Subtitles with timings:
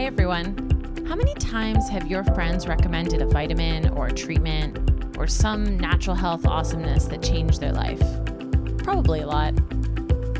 [0.00, 1.04] Hey everyone.
[1.06, 6.16] How many times have your friends recommended a vitamin or a treatment or some natural
[6.16, 8.00] health awesomeness that changed their life?
[8.78, 9.54] Probably a lot.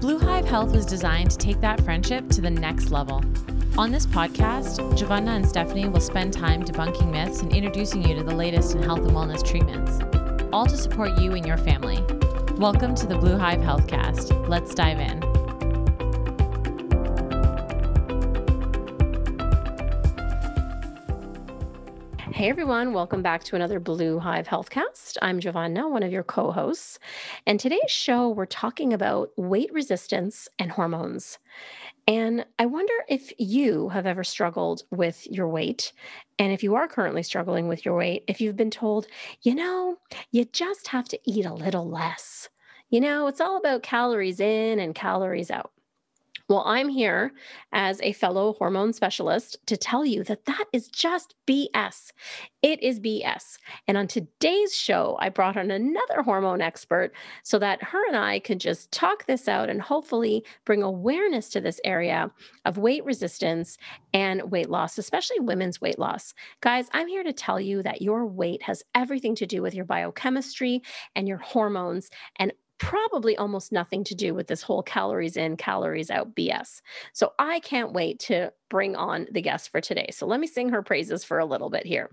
[0.00, 3.22] Blue Hive Health was designed to take that friendship to the next level.
[3.76, 8.22] On this podcast, Giovanna and Stephanie will spend time debunking myths and introducing you to
[8.22, 9.98] the latest in health and wellness treatments,
[10.54, 12.02] all to support you and your family.
[12.56, 14.48] Welcome to the Blue Hive Healthcast.
[14.48, 15.29] Let's dive in.
[22.40, 25.18] Hey everyone, welcome back to another Blue Hive Healthcast.
[25.20, 26.98] I'm Giovanna, one of your co hosts.
[27.46, 31.38] And today's show, we're talking about weight resistance and hormones.
[32.08, 35.92] And I wonder if you have ever struggled with your weight.
[36.38, 39.06] And if you are currently struggling with your weight, if you've been told,
[39.42, 39.98] you know,
[40.30, 42.48] you just have to eat a little less.
[42.88, 45.72] You know, it's all about calories in and calories out.
[46.50, 47.30] Well, I'm here
[47.72, 52.10] as a fellow hormone specialist to tell you that that is just BS.
[52.60, 53.58] It is BS.
[53.86, 57.12] And on today's show, I brought on another hormone expert
[57.44, 61.60] so that her and I could just talk this out and hopefully bring awareness to
[61.60, 62.32] this area
[62.64, 63.78] of weight resistance
[64.12, 66.34] and weight loss, especially women's weight loss.
[66.62, 69.84] Guys, I'm here to tell you that your weight has everything to do with your
[69.84, 70.82] biochemistry
[71.14, 76.10] and your hormones and probably almost nothing to do with this whole calories in, calories
[76.10, 76.80] out BS.
[77.12, 80.08] So I can't wait to bring on the guest for today.
[80.10, 82.10] So let me sing her praises for a little bit here.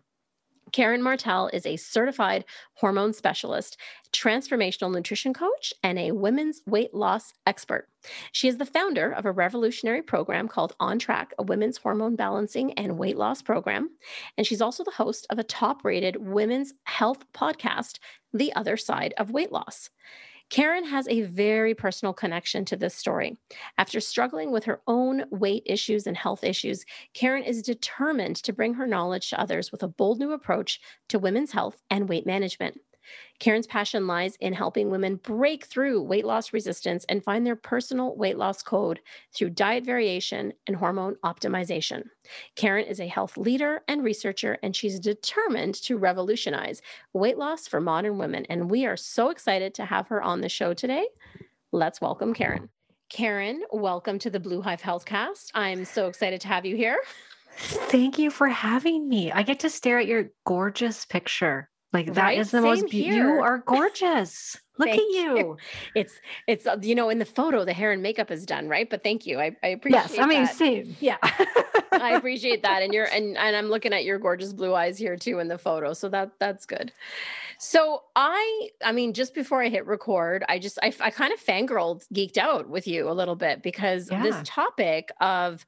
[0.74, 3.78] Karen Martel is a certified hormone specialist,
[4.12, 7.88] transformational nutrition coach, and a women's weight loss expert.
[8.34, 12.74] She is the founder of a revolutionary program called On Track, a women's hormone balancing
[12.74, 13.92] and weight loss program.
[14.38, 18.00] And she's also the host of a top rated women's health podcast,
[18.34, 19.90] The Other Side of Weight Loss.
[20.50, 23.38] Karen has a very personal connection to this story.
[23.78, 28.74] After struggling with her own weight issues and health issues, Karen is determined to bring
[28.76, 32.80] her knowledge to others with a bold new approach to women's health and weight management.
[33.40, 38.16] Karen's passion lies in helping women break through weight loss resistance and find their personal
[38.16, 39.00] weight loss code
[39.34, 42.04] through diet variation and hormone optimization.
[42.56, 46.82] Karen is a health leader and researcher, and she's determined to revolutionize
[47.14, 48.46] weight loss for modern women.
[48.50, 51.08] And we are so excited to have her on the show today.
[51.72, 52.70] Let's welcome Karen.
[53.10, 55.52] Karen, welcome to the Blue Hive Healthcast.
[55.54, 56.98] I'm so excited to have you here.
[57.58, 59.32] Thank you for having me.
[59.32, 61.70] I get to stare at your gorgeous picture.
[61.98, 62.38] Like that right?
[62.38, 64.56] is the Same most be- you are gorgeous.
[64.78, 65.38] Look at you.
[65.38, 65.58] you.
[65.96, 66.14] It's
[66.46, 69.02] it's uh, you know in the photo the hair and makeup is done right, but
[69.02, 69.40] thank you.
[69.40, 70.02] I, I appreciate.
[70.02, 70.56] Yes, I mean that.
[70.56, 70.96] same.
[71.00, 71.18] Yeah,
[71.92, 75.18] I appreciate that, and you're and and I'm looking at your gorgeous blue eyes here
[75.18, 76.92] too in the photo, so that that's good.
[77.58, 81.44] So I I mean just before I hit record, I just I I kind of
[81.44, 84.22] fangirled, geeked out with you a little bit because yeah.
[84.22, 85.66] this topic of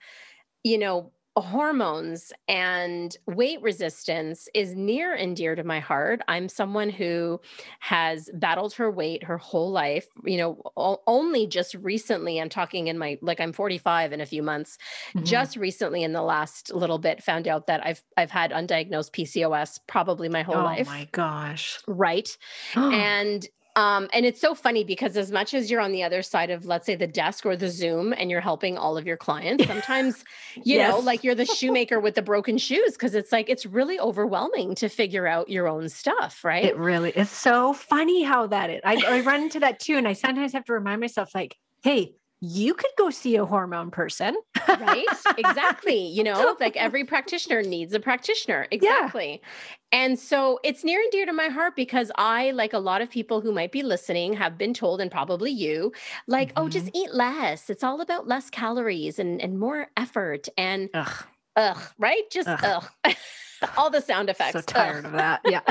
[0.63, 6.21] you know hormones and weight resistance is near and dear to my heart.
[6.27, 7.39] I'm someone who
[7.79, 10.07] has battled her weight her whole life.
[10.25, 14.43] You know, only just recently, I'm talking in my like I'm 45 in a few
[14.43, 14.77] months.
[15.15, 15.25] Mm-hmm.
[15.25, 19.79] Just recently, in the last little bit, found out that I've I've had undiagnosed PCOS
[19.87, 20.87] probably my whole oh life.
[20.89, 21.79] Oh my gosh!
[21.87, 22.35] Right,
[22.75, 26.49] and um, and it's so funny because as much as you're on the other side
[26.49, 29.65] of, let's say, the desk or the Zoom and you're helping all of your clients,
[29.67, 30.23] sometimes,
[30.55, 30.91] you yes.
[30.91, 34.75] know, like you're the shoemaker with the broken shoes because it's like, it's really overwhelming
[34.75, 36.65] to figure out your own stuff, right?
[36.65, 38.81] It really is so funny how that is.
[38.83, 39.97] I, I run into that too.
[39.97, 43.91] And I sometimes have to remind myself, like, hey, you could go see a hormone
[43.91, 44.35] person.
[44.67, 45.05] right?
[45.37, 46.07] Exactly.
[46.19, 48.67] You know, like every practitioner needs a practitioner.
[48.71, 49.41] Exactly.
[49.41, 49.99] Yeah.
[49.99, 53.09] And so it's near and dear to my heart because I, like a lot of
[53.09, 55.93] people who might be listening, have been told, and probably you,
[56.27, 56.65] like, mm-hmm.
[56.65, 56.97] oh, just mm-hmm.
[56.97, 57.69] eat less.
[57.69, 60.47] It's all about less calories and, and more effort.
[60.57, 62.29] And ugh, ugh right?
[62.31, 62.85] Just ugh.
[63.05, 63.15] ugh.
[63.77, 64.53] all the sound effects.
[64.53, 65.05] So tired ugh.
[65.05, 65.41] of that.
[65.45, 65.61] Yeah.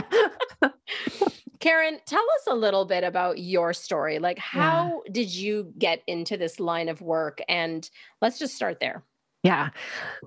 [1.60, 4.18] Karen, tell us a little bit about your story.
[4.18, 5.12] Like, how yeah.
[5.12, 7.40] did you get into this line of work?
[7.48, 7.88] And
[8.20, 9.04] let's just start there.
[9.42, 9.70] Yeah.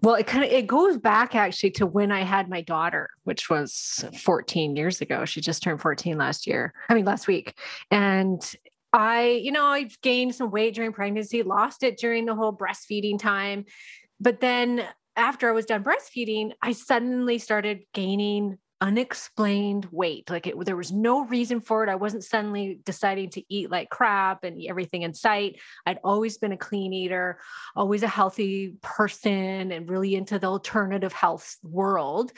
[0.02, 3.50] Well, it kind of it goes back actually to when I had my daughter, which
[3.50, 5.26] was 14 years ago.
[5.26, 6.74] She just turned 14 last year.
[6.90, 7.58] I mean, last week.
[7.90, 8.42] And
[8.94, 13.20] I, you know, I've gained some weight during pregnancy, lost it during the whole breastfeeding
[13.20, 13.66] time.
[14.20, 20.30] But then after I was done breastfeeding, I suddenly started gaining unexplained weight.
[20.30, 21.90] Like it, there was no reason for it.
[21.90, 25.60] I wasn't suddenly deciding to eat like crap and everything in sight.
[25.86, 27.40] I'd always been a clean eater,
[27.76, 32.32] always a healthy person, and really into the alternative health world.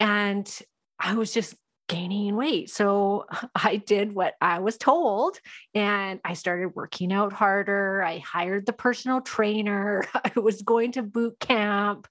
[0.00, 0.50] And
[0.98, 1.54] I was just
[1.90, 2.70] gaining weight.
[2.70, 5.38] So I did what I was told
[5.74, 8.00] and I started working out harder.
[8.02, 10.04] I hired the personal trainer.
[10.14, 12.06] I was going to boot camp.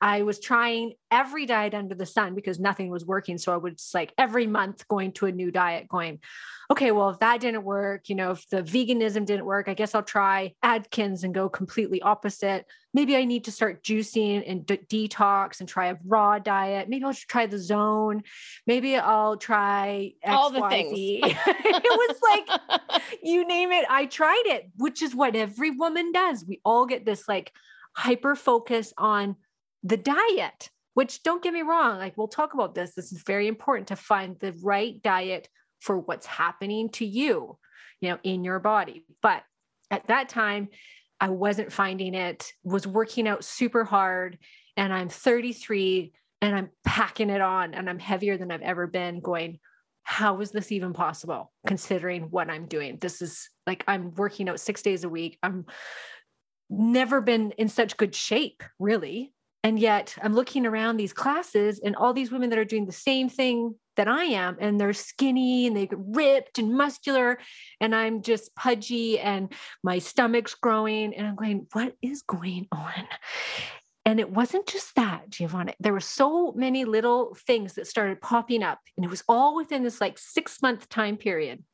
[0.00, 3.36] I was trying every diet under the sun because nothing was working.
[3.36, 6.20] So I was like every month going to a new diet, going,
[6.70, 9.94] okay, well, if that didn't work, you know, if the veganism didn't work, I guess
[9.94, 12.66] I'll try Atkins and go completely opposite.
[12.92, 16.88] Maybe I need to start juicing and de- detox and try a raw diet.
[16.88, 18.22] Maybe I'll try the zone.
[18.66, 20.94] Maybe I'll try X, all the Y, things.
[20.94, 21.20] Z.
[21.24, 26.44] it was like, you name it, I tried it, which is what every woman does.
[26.46, 27.52] We all get this like
[27.96, 29.36] hyper focus on
[29.82, 32.94] the diet, which don't get me wrong, like we'll talk about this.
[32.94, 35.48] This is very important to find the right diet
[35.80, 37.58] for what's happening to you,
[38.00, 39.04] you know, in your body.
[39.22, 39.42] But
[39.90, 40.68] at that time,
[41.20, 44.38] I wasn't finding it, was working out super hard,
[44.76, 46.12] and I'm 33
[46.44, 49.58] and I'm packing it on and I'm heavier than I've ever been going,
[50.02, 52.98] how is this even possible considering what I'm doing?
[53.00, 55.38] This is like I'm working out 6 days a week.
[55.42, 55.64] I'm
[56.68, 59.32] never been in such good shape, really.
[59.62, 62.92] And yet I'm looking around these classes and all these women that are doing the
[62.92, 67.38] same thing that I am, and they're skinny and they get ripped and muscular,
[67.80, 69.50] and I'm just pudgy and
[69.82, 71.14] my stomach's growing.
[71.14, 73.06] And I'm going, what is going on?
[74.06, 75.72] And it wasn't just that, Giovanna.
[75.80, 79.82] There were so many little things that started popping up, and it was all within
[79.82, 81.64] this like six month time period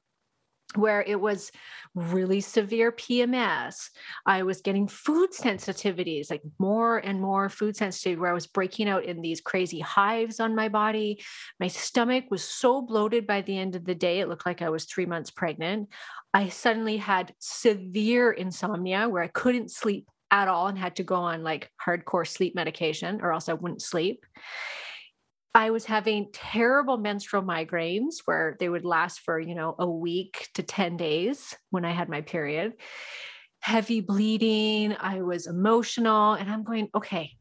[0.77, 1.51] where it was
[1.95, 3.89] really severe PMS.
[4.25, 8.89] I was getting food sensitivities, like more and more food sensitivity, where I was breaking
[8.89, 11.23] out in these crazy hives on my body.
[11.59, 14.71] My stomach was so bloated by the end of the day, it looked like I
[14.71, 15.89] was three months pregnant.
[16.33, 21.17] I suddenly had severe insomnia where I couldn't sleep at all and had to go
[21.17, 24.25] on like hardcore sleep medication or else I wouldn't sleep.
[25.55, 30.49] I was having terrible menstrual migraines where they would last for, you know, a week
[30.55, 32.75] to 10 days when I had my period.
[33.61, 37.33] Heavy bleeding, I was emotional and I'm going, okay,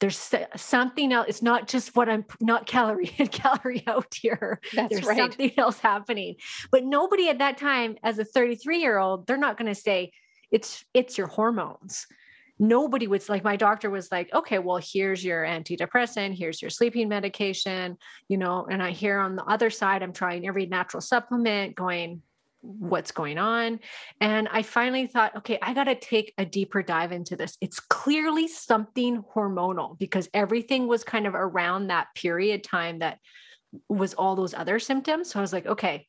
[0.00, 1.26] there's something else.
[1.28, 4.60] It's not just what I'm not calorie in, calorie out here.
[4.74, 5.16] That's there's right.
[5.16, 6.36] something else happening.
[6.70, 10.12] But nobody at that time, as a 33 year old, they're not going to say
[10.50, 12.06] it's it's your hormones.
[12.58, 17.08] Nobody was like my doctor was like okay well here's your antidepressant here's your sleeping
[17.08, 17.96] medication
[18.28, 22.20] you know and i hear on the other side i'm trying every natural supplement going
[22.60, 23.80] what's going on?
[24.20, 27.56] And i finally thought okay i got to take a deeper dive into this.
[27.60, 33.18] It's clearly something hormonal because everything was kind of around that period time that
[33.88, 35.30] was all those other symptoms.
[35.30, 36.06] So i was like okay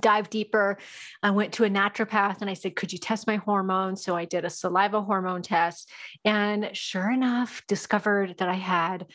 [0.00, 0.78] dive deeper.
[1.22, 4.04] I went to a naturopath and I said, Could you test my hormones?
[4.04, 5.90] So I did a saliva hormone test.
[6.24, 9.06] And sure enough, discovered that I had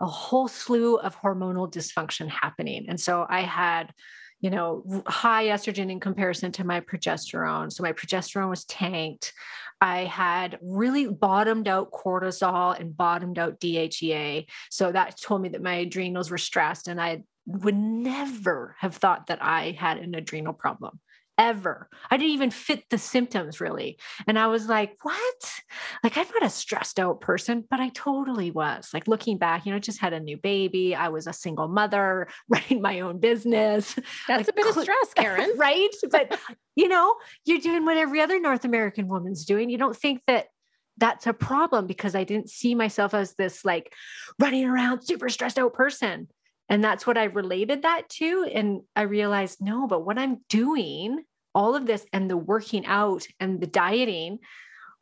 [0.00, 2.86] a whole slew of hormonal dysfunction happening.
[2.88, 3.92] And so I had,
[4.40, 7.72] you know, high estrogen in comparison to my progesterone.
[7.72, 9.32] So my progesterone was tanked.
[9.80, 14.46] I had really bottomed out cortisol and bottomed out DHEA.
[14.70, 19.26] So that told me that my adrenals were stressed and I would never have thought
[19.26, 21.00] that I had an adrenal problem
[21.38, 21.88] ever.
[22.10, 23.98] I didn't even fit the symptoms really.
[24.26, 25.52] And I was like, what?
[26.04, 28.90] Like, I'm not a stressed out person, but I totally was.
[28.92, 30.94] Like, looking back, you know, just had a new baby.
[30.94, 33.94] I was a single mother, running my own business.
[34.28, 35.52] That's like, a bit of stress, Karen.
[35.56, 35.88] right?
[36.10, 36.38] But,
[36.76, 37.14] you know,
[37.44, 39.70] you're doing what every other North American woman's doing.
[39.70, 40.46] You don't think that
[40.98, 43.94] that's a problem because I didn't see myself as this like
[44.38, 46.28] running around super stressed out person.
[46.72, 48.48] And that's what I related that to.
[48.50, 51.22] And I realized, no, but what I'm doing,
[51.54, 54.38] all of this and the working out and the dieting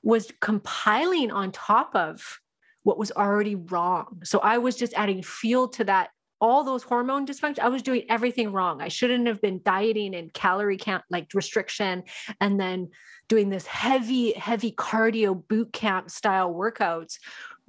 [0.03, 2.41] was compiling on top of
[2.83, 4.23] what was already wrong.
[4.25, 6.11] So I was just adding fuel to that
[6.41, 10.33] all those hormone dysfunction i was doing everything wrong i shouldn't have been dieting and
[10.33, 12.03] calorie count like restriction
[12.41, 12.89] and then
[13.29, 17.19] doing this heavy heavy cardio boot camp style workouts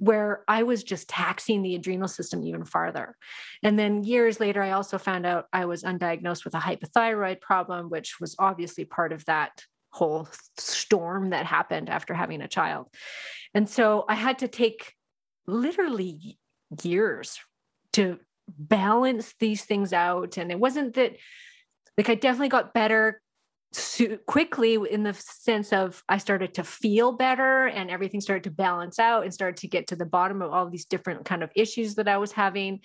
[0.02, 3.14] where I was just taxing the adrenal system even farther.
[3.62, 7.88] And then years later, I also found out I was undiagnosed with a hypothyroid problem,
[7.88, 10.28] which was obviously part of that whole
[10.58, 12.88] storm that happened after having a child.
[13.54, 14.94] And so I had to take
[15.46, 16.36] literally
[16.82, 17.38] years
[17.92, 18.18] to
[18.48, 20.36] balance these things out.
[20.36, 21.12] And it wasn't that,
[21.96, 23.22] like, I definitely got better
[24.26, 28.98] quickly in the sense of I started to feel better and everything started to balance
[28.98, 31.94] out and started to get to the bottom of all these different kind of issues
[31.94, 32.80] that I was having.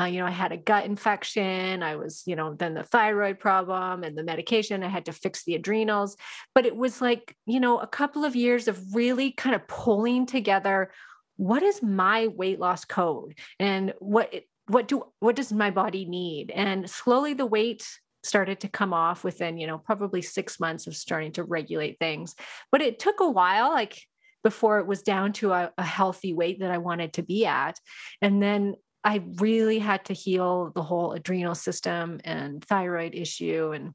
[0.00, 1.82] Uh, you know, I had a gut infection.
[1.82, 4.82] I was, you know, then the thyroid problem and the medication.
[4.82, 6.16] I had to fix the adrenals.
[6.54, 10.26] But it was like, you know, a couple of years of really kind of pulling
[10.26, 10.90] together
[11.36, 16.04] what is my weight loss code and what it, what do what does my body
[16.04, 17.86] need and slowly the weight
[18.26, 22.34] started to come off within you know probably six months of starting to regulate things.
[22.72, 24.00] But it took a while like
[24.42, 27.78] before it was down to a, a healthy weight that i wanted to be at.
[28.22, 33.92] And then i really had to heal the whole adrenal system and thyroid issue and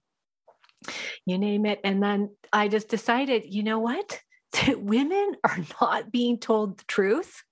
[1.26, 1.80] you name it.
[1.84, 4.20] And then i just decided you know what
[4.54, 7.44] that women are not being told the truth.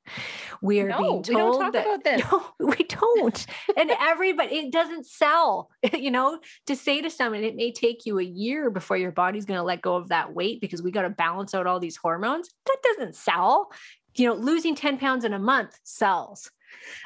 [0.62, 2.32] We are no, being told we don't talk that, about this.
[2.32, 3.46] No, we don't.
[3.78, 5.70] and everybody, it doesn't sell.
[6.00, 9.46] You know, to say to someone, it may take you a year before your body's
[9.46, 11.98] going to let go of that weight because we got to balance out all these
[11.98, 12.50] hormones.
[12.66, 13.72] That doesn't sell.
[14.16, 16.52] You know, losing 10 pounds in a month sells.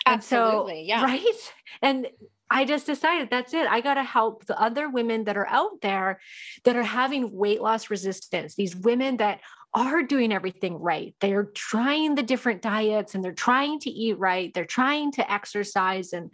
[0.06, 0.84] Absolutely.
[0.84, 1.04] So, yeah.
[1.04, 1.54] Right.
[1.82, 2.08] And
[2.50, 3.68] I just decided that's it.
[3.68, 6.20] I got to help the other women that are out there
[6.66, 9.40] that are having weight loss resistance, these women that
[9.76, 11.16] are doing everything right.
[11.20, 14.54] They're trying the different diets and they're trying to eat right.
[14.54, 16.34] They're trying to exercise and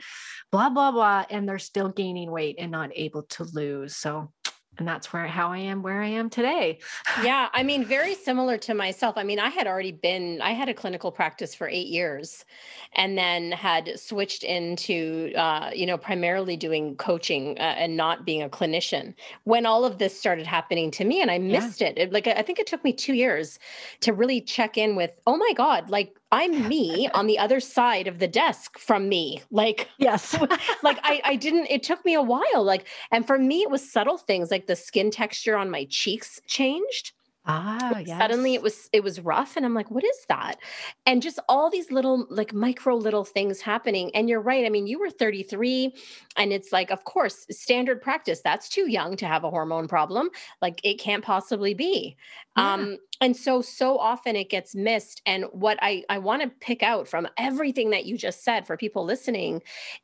[0.52, 1.26] blah, blah, blah.
[1.30, 3.96] And they're still gaining weight and not able to lose.
[3.96, 4.32] So
[4.80, 6.80] and that's where how I am where I am today.
[7.22, 9.18] yeah, I mean very similar to myself.
[9.18, 12.46] I mean, I had already been I had a clinical practice for 8 years
[12.94, 18.42] and then had switched into uh, you know, primarily doing coaching uh, and not being
[18.42, 19.14] a clinician.
[19.44, 21.90] When all of this started happening to me and I missed yeah.
[21.90, 21.98] it.
[21.98, 22.14] it.
[22.14, 23.60] Like I think it took me 2 years
[24.02, 28.08] to really check in with, "Oh my god, like I'm me on the other side
[28.08, 29.42] of the desk from me.
[29.50, 30.40] Like, yes,
[30.84, 32.64] like I, I didn't, it took me a while.
[32.64, 36.40] Like, and for me, it was subtle things like the skin texture on my cheeks
[36.48, 37.14] changed.
[37.46, 38.20] Ah, yes.
[38.20, 40.58] Suddenly it was it was rough and I'm like what is that?
[41.08, 44.66] And just all these little like micro little things happening and you're right.
[44.66, 45.96] I mean, you were 33
[46.38, 48.42] and it's like of course, standard practice.
[48.44, 50.30] That's too young to have a hormone problem.
[50.62, 52.18] Like it can't possibly be.
[52.56, 52.76] Yeah.
[52.76, 56.84] Um and so so often it gets missed and what i i want to pick
[56.84, 59.62] out from everything that you just said for people listening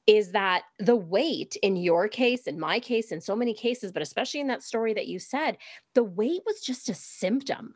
[0.08, 4.02] is that the weight in your case in my case in so many cases but
[4.02, 5.58] especially in that story that you said
[5.96, 7.74] the weight was just a symptom.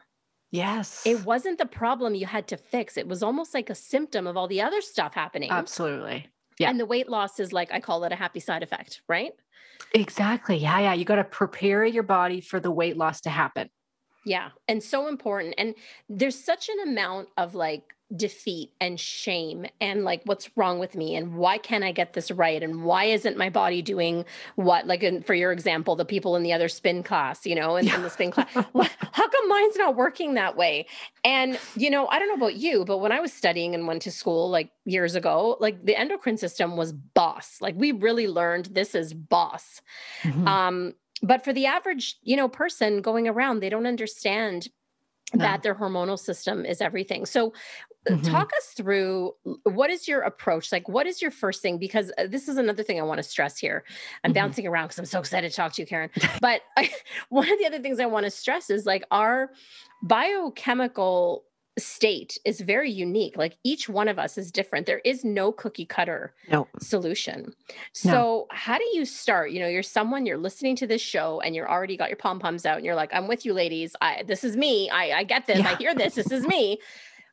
[0.51, 1.03] Yes.
[1.05, 2.98] It wasn't the problem you had to fix.
[2.98, 5.51] It was almost like a symptom of all the other stuff happening.
[5.51, 6.27] Absolutely.
[6.60, 6.69] Yeah.
[6.69, 9.31] And the weight loss is like i call it a happy side effect right?
[9.96, 10.58] Exactly.
[10.58, 10.93] Yeah yeah.
[10.93, 13.69] You got to prepare your body for the weight loss to happen
[14.26, 14.50] yeah.
[14.68, 15.56] And so important.
[15.58, 15.76] And
[16.08, 21.16] there's such an amount of like defeat and shame and like what's wrong with me
[21.16, 25.04] and why can't I get this right and why isn't my body doing what like
[25.04, 28.02] in, for your example the people in the other spin class you know in, in
[28.02, 30.88] the spin class how come mine's not working that way
[31.24, 34.02] and you know I don't know about you but when I was studying and went
[34.02, 38.70] to school like years ago like the endocrine system was boss like we really learned
[38.72, 39.82] this is boss
[40.24, 40.48] mm-hmm.
[40.48, 44.68] um but for the average you know person going around they don't understand
[45.34, 45.44] no.
[45.44, 47.54] that their hormonal system is everything so
[48.10, 48.32] uh, mm-hmm.
[48.32, 49.34] talk us through
[49.64, 52.82] what is your approach like what is your first thing because uh, this is another
[52.84, 53.84] thing i want to stress here
[54.24, 54.36] i'm mm-hmm.
[54.36, 56.10] bouncing around because i'm so excited to talk to you karen
[56.42, 56.90] but I,
[57.30, 59.52] one of the other things i want to stress is like our
[60.04, 61.44] biochemical
[61.79, 63.38] state is very unique.
[63.38, 64.86] Like each one of us is different.
[64.86, 66.67] There is no cookie cutter no.
[66.79, 67.53] solution.
[67.93, 68.48] So, no.
[68.51, 69.51] how do you start?
[69.51, 72.39] You know, you're someone you're listening to this show and you're already got your pom
[72.39, 73.95] poms out and you're like, I'm with you, ladies.
[74.01, 74.89] I this is me.
[74.89, 75.59] I, I get this.
[75.59, 75.71] Yeah.
[75.71, 76.15] I hear this.
[76.15, 76.79] This is me.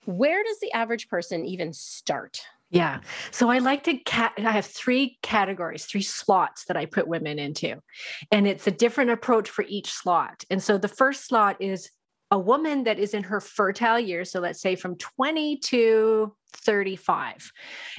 [0.04, 2.40] Where does the average person even start?
[2.70, 3.00] Yeah.
[3.30, 7.38] So I like to cat I have three categories, three slots that I put women
[7.38, 7.80] into.
[8.32, 10.44] And it's a different approach for each slot.
[10.50, 11.90] And so the first slot is
[12.30, 17.52] a woman that is in her fertile years so let's say from 20 to 35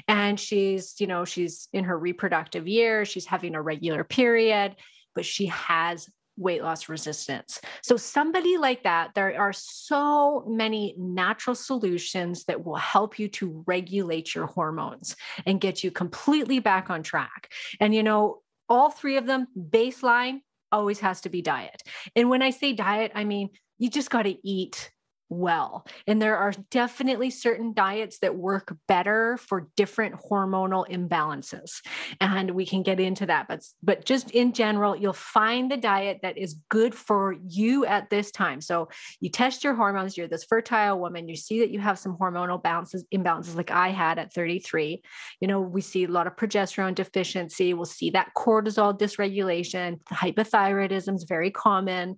[0.07, 4.75] and she's you know she's in her reproductive year she's having a regular period
[5.15, 6.07] but she has
[6.38, 7.60] weight loss resistance.
[7.81, 13.63] So, somebody like that, there are so many natural solutions that will help you to
[13.65, 15.15] regulate your hormones
[15.46, 17.51] and get you completely back on track.
[17.79, 20.41] And, you know, all three of them, baseline
[20.72, 21.81] always has to be diet.
[22.15, 24.91] And when I say diet, I mean you just got to eat
[25.29, 25.86] well.
[26.05, 31.81] And there are definitely certain diets that work better for different hormonal imbalances.
[32.22, 33.48] And we can get into that.
[33.48, 38.10] But, but just in general, you'll find the diet that is good for you at
[38.10, 38.62] this time.
[38.62, 42.17] So you test your hormones, you're this fertile woman, you see that you have some
[42.17, 45.01] hormonal balances, imbalances like I had at 33.
[45.41, 51.15] You know, we see a lot of progesterone deficiency, we'll see that cortisol dysregulation, hypothyroidism
[51.15, 52.17] is very common.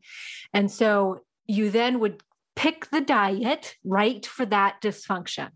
[0.54, 2.22] And so you then would
[2.56, 5.50] pick the diet right for that dysfunction.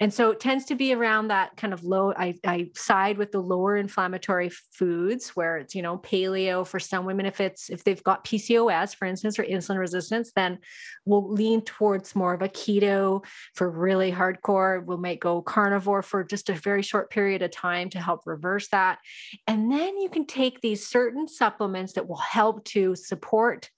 [0.00, 2.12] And so it tends to be around that kind of low.
[2.16, 7.04] I, I side with the lower inflammatory foods where it's, you know, paleo for some
[7.04, 7.26] women.
[7.26, 10.58] If it's, if they've got PCOS, for instance, or insulin resistance, then
[11.04, 13.24] we'll lean towards more of a keto
[13.54, 14.84] for really hardcore.
[14.84, 18.68] We'll might go carnivore for just a very short period of time to help reverse
[18.68, 18.98] that.
[19.46, 23.70] And then you can take these certain supplements that will help to support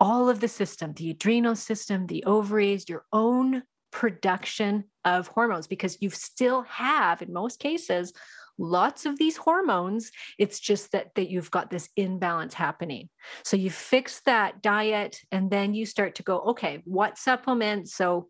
[0.00, 5.98] all of the system the adrenal system, the ovaries, your own production of hormones, because
[6.00, 8.12] you still have, in most cases,
[8.58, 10.10] lots of these hormones.
[10.38, 13.08] It's just that that you've got this imbalance happening.
[13.44, 17.94] So you fix that diet and then you start to go okay what supplements?
[17.94, 18.28] So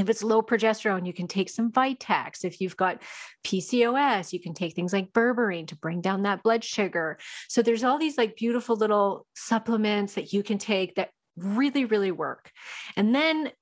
[0.00, 2.44] if it's low progesterone, you can take some Vitex.
[2.44, 3.02] If you've got
[3.44, 7.18] PCOS, you can take things like berberine to bring down that blood sugar.
[7.48, 12.12] So there's all these like beautiful little supplements that you can take that really, really
[12.12, 12.50] work.
[12.96, 13.52] And then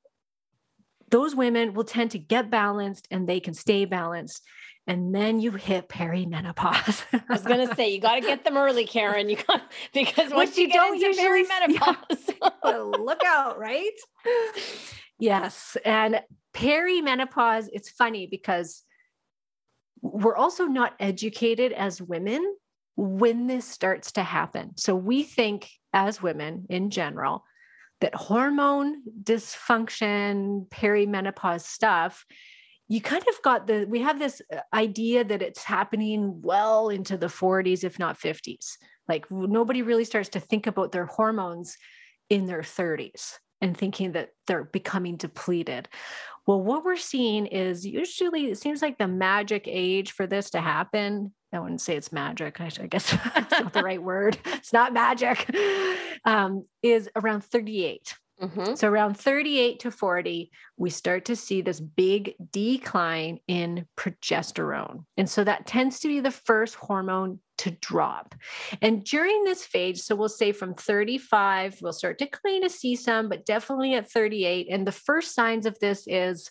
[1.11, 4.43] those women will tend to get balanced and they can stay balanced.
[4.89, 7.05] And then you hit perimenopause.
[7.13, 9.29] I was gonna say you got to get them early, Karen.
[9.29, 9.63] You got
[9.93, 12.79] because once you, you, get into perimenopause, yeah.
[12.79, 13.91] look out, right?
[15.19, 15.77] Yes.
[15.85, 16.21] And
[16.55, 18.83] perimenopause, it's funny because
[20.03, 22.57] we're also not educated as women
[22.97, 24.77] when this starts to happen.
[24.77, 27.45] So we think as women in general
[28.03, 32.27] that hormone dysfunction, perimenopause stuff,
[32.89, 37.17] you kind of got the, we have this uh, idea that it's happening well into
[37.17, 38.77] the 40s, if not 50s.
[39.09, 41.77] Like nobody really starts to think about their hormones
[42.29, 45.89] in their 30s and thinking that they're becoming depleted.
[46.47, 50.61] Well, what we're seeing is usually it seems like the magic age for this to
[50.61, 51.33] happen.
[51.53, 52.61] I wouldn't say it's magic.
[52.61, 54.39] I, guess that's not the right word.
[54.47, 55.49] It's not magic.
[56.25, 58.15] Um, is around 38.
[58.43, 58.75] Mm-hmm.
[58.75, 65.05] So around 38 to 40, we start to see this big decline in progesterone.
[65.17, 68.35] And so that tends to be the first hormone to drop.
[68.83, 72.97] And during this phase, so we'll say from 35, we'll start to kind of see
[72.97, 74.69] some, but definitely at 38.
[74.71, 76.51] And the first signs of this is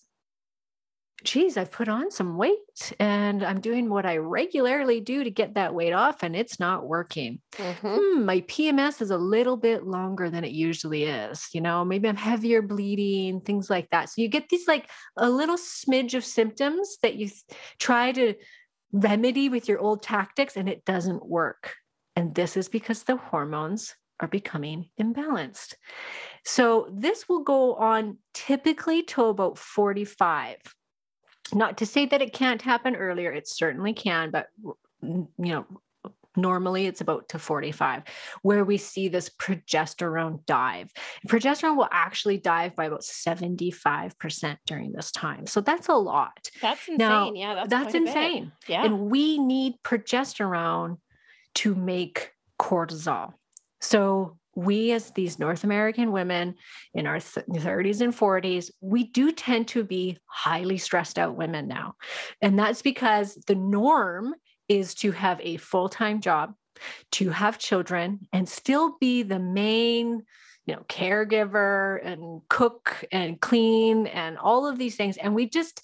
[1.24, 5.56] geez, I've put on some weight and I'm doing what I regularly do to get
[5.56, 7.40] that weight off, and it's not working.
[7.54, 7.98] Mm-hmm.
[8.00, 11.48] Hmm, my PMS is a little bit longer than it usually is.
[11.54, 14.10] You know, maybe I'm heavier bleeding, things like that.
[14.10, 18.36] So you get these like a little smidge of symptoms that you th- try to
[18.96, 21.74] remedy with your old tactics, and it doesn't work.
[22.16, 25.74] And this is because the hormones are becoming imbalanced.
[26.46, 30.58] So this will go on typically to about 45
[31.54, 34.48] not to say that it can't happen earlier, it certainly can, but
[35.02, 35.66] you know,
[36.36, 38.04] normally it's about to 45
[38.42, 40.92] where we see this progesterone dive.
[41.28, 46.50] Progesterone will actually dive by about 75% during this time so that's a lot.
[46.62, 48.86] That's insane now, yeah that's, that's insane yeah.
[48.86, 50.98] and we need progesterone
[51.56, 53.34] to make cortisol.
[53.82, 56.56] So we as these North American women
[56.94, 61.68] in our th- 30s and 40s, we do tend to be highly stressed out women
[61.68, 61.96] now.
[62.42, 64.34] And that's because the norm
[64.68, 66.54] is to have a full-time job,
[67.12, 70.24] to have children and still be the main
[70.66, 75.82] you know caregiver and cook and clean and all of these things and we just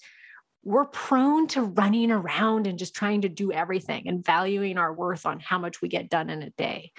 [0.64, 5.26] we're prone to running around and just trying to do everything and valuing our worth
[5.26, 6.92] on how much we get done in a day.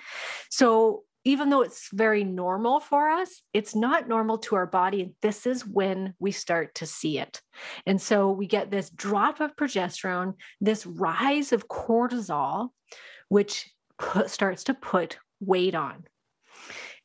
[0.49, 5.13] So even though it's very normal for us, it's not normal to our body.
[5.21, 7.41] This is when we start to see it.
[7.85, 12.69] And so we get this drop of progesterone, this rise of cortisol,
[13.29, 16.03] which put, starts to put weight on.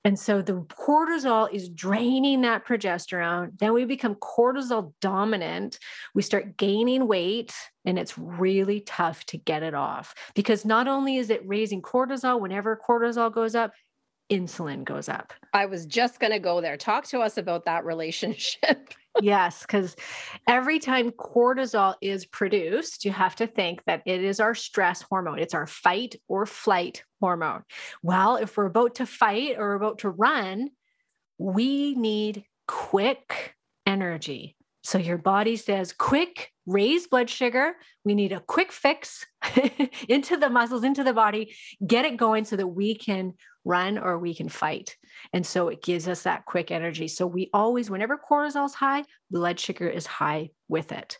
[0.05, 3.59] And so the cortisol is draining that progesterone.
[3.59, 5.79] Then we become cortisol dominant.
[6.15, 7.53] We start gaining weight,
[7.85, 12.41] and it's really tough to get it off because not only is it raising cortisol,
[12.41, 13.73] whenever cortisol goes up,
[14.31, 15.33] insulin goes up.
[15.53, 16.77] I was just going to go there.
[16.77, 18.95] Talk to us about that relationship.
[19.21, 19.97] yes, because
[20.47, 25.39] every time cortisol is produced, you have to think that it is our stress hormone.
[25.39, 27.63] It's our fight or flight hormone.
[28.03, 30.71] Well, if we're about to fight or about to run,
[31.39, 33.55] we need quick
[33.87, 34.57] energy.
[34.85, 37.75] So your body says, quick, raise blood sugar.
[38.05, 39.27] We need a quick fix
[40.09, 41.55] into the muscles, into the body,
[41.87, 43.35] get it going so that we can
[43.69, 44.97] run or we can fight.
[45.33, 47.07] And so it gives us that quick energy.
[47.07, 51.19] So we always, whenever cortisol is high, blood sugar is high with it.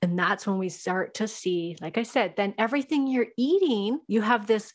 [0.00, 4.20] And that's when we start to see, like I said, then everything you're eating, you
[4.22, 4.72] have this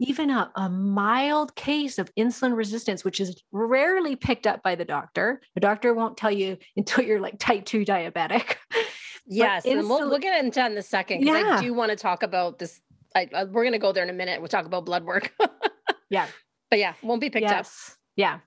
[0.00, 4.84] even a, a mild case of insulin resistance, which is rarely picked up by the
[4.84, 5.42] doctor.
[5.54, 8.56] The doctor won't tell you until you're like type 2 diabetic.
[9.26, 11.58] Yes, insul- and we'll, we'll get into that in a second because yeah.
[11.58, 12.80] I do want to talk about this.
[13.14, 14.40] I, I, we're going to go there in a minute.
[14.40, 15.32] We'll talk about blood work.
[16.10, 16.26] yeah,
[16.70, 17.90] but yeah, won't be picked yes.
[17.90, 17.96] up.
[18.16, 18.40] Yeah.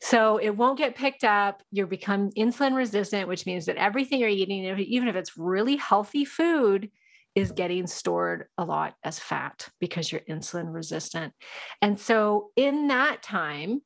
[0.00, 1.62] So it won't get picked up.
[1.70, 6.24] You become insulin resistant, which means that everything you're eating, even if it's really healthy
[6.24, 6.90] food,
[7.34, 11.32] is getting stored a lot as fat because you're insulin resistant.
[11.80, 13.82] And so in that time,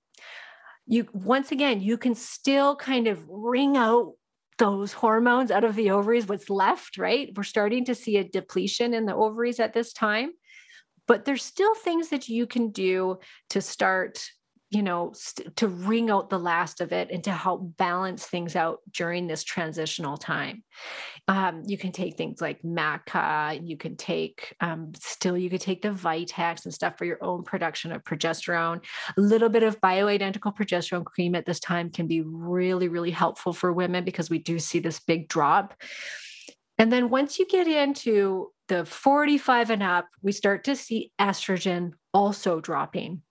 [0.86, 4.12] you once again, you can still kind of wring out
[4.58, 7.30] those hormones out of the ovaries, what's left, right?
[7.36, 10.30] We're starting to see a depletion in the ovaries at this time.
[11.06, 13.18] But there's still things that you can do
[13.50, 14.28] to start
[14.70, 18.56] you know, st- to wring out the last of it and to help balance things
[18.56, 20.64] out during this transitional time.
[21.28, 25.82] Um, you can take things like maca, you can take um, still, you could take
[25.82, 28.84] the Vitex and stuff for your own production of progesterone.
[29.16, 33.52] A little bit of bioidentical progesterone cream at this time can be really, really helpful
[33.52, 35.74] for women because we do see this big drop.
[36.76, 41.92] And then once you get into the 45 and up, we start to see estrogen
[42.12, 43.22] also dropping.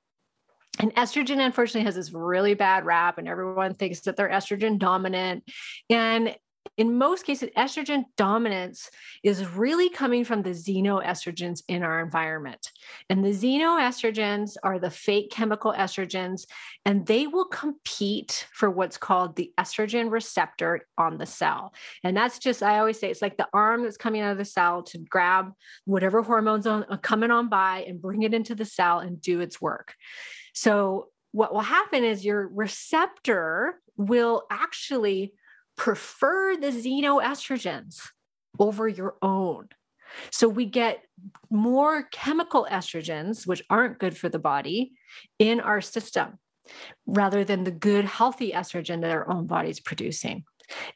[0.79, 5.43] And estrogen, unfortunately, has this really bad rap, and everyone thinks that they're estrogen dominant.
[5.89, 6.35] And
[6.77, 8.89] in most cases, estrogen dominance
[9.23, 12.71] is really coming from the xenoestrogens in our environment.
[13.09, 16.45] And the xenoestrogens are the fake chemical estrogens,
[16.85, 21.73] and they will compete for what's called the estrogen receptor on the cell.
[22.03, 24.45] And that's just, I always say, it's like the arm that's coming out of the
[24.45, 25.53] cell to grab
[25.85, 29.61] whatever hormones are coming on by and bring it into the cell and do its
[29.61, 29.93] work.
[30.53, 35.33] So, what will happen is your receptor will actually
[35.77, 37.99] prefer the xenoestrogens
[38.59, 39.67] over your own.
[40.31, 41.03] So, we get
[41.49, 44.93] more chemical estrogens, which aren't good for the body,
[45.39, 46.39] in our system
[47.05, 50.43] rather than the good, healthy estrogen that our own body's producing.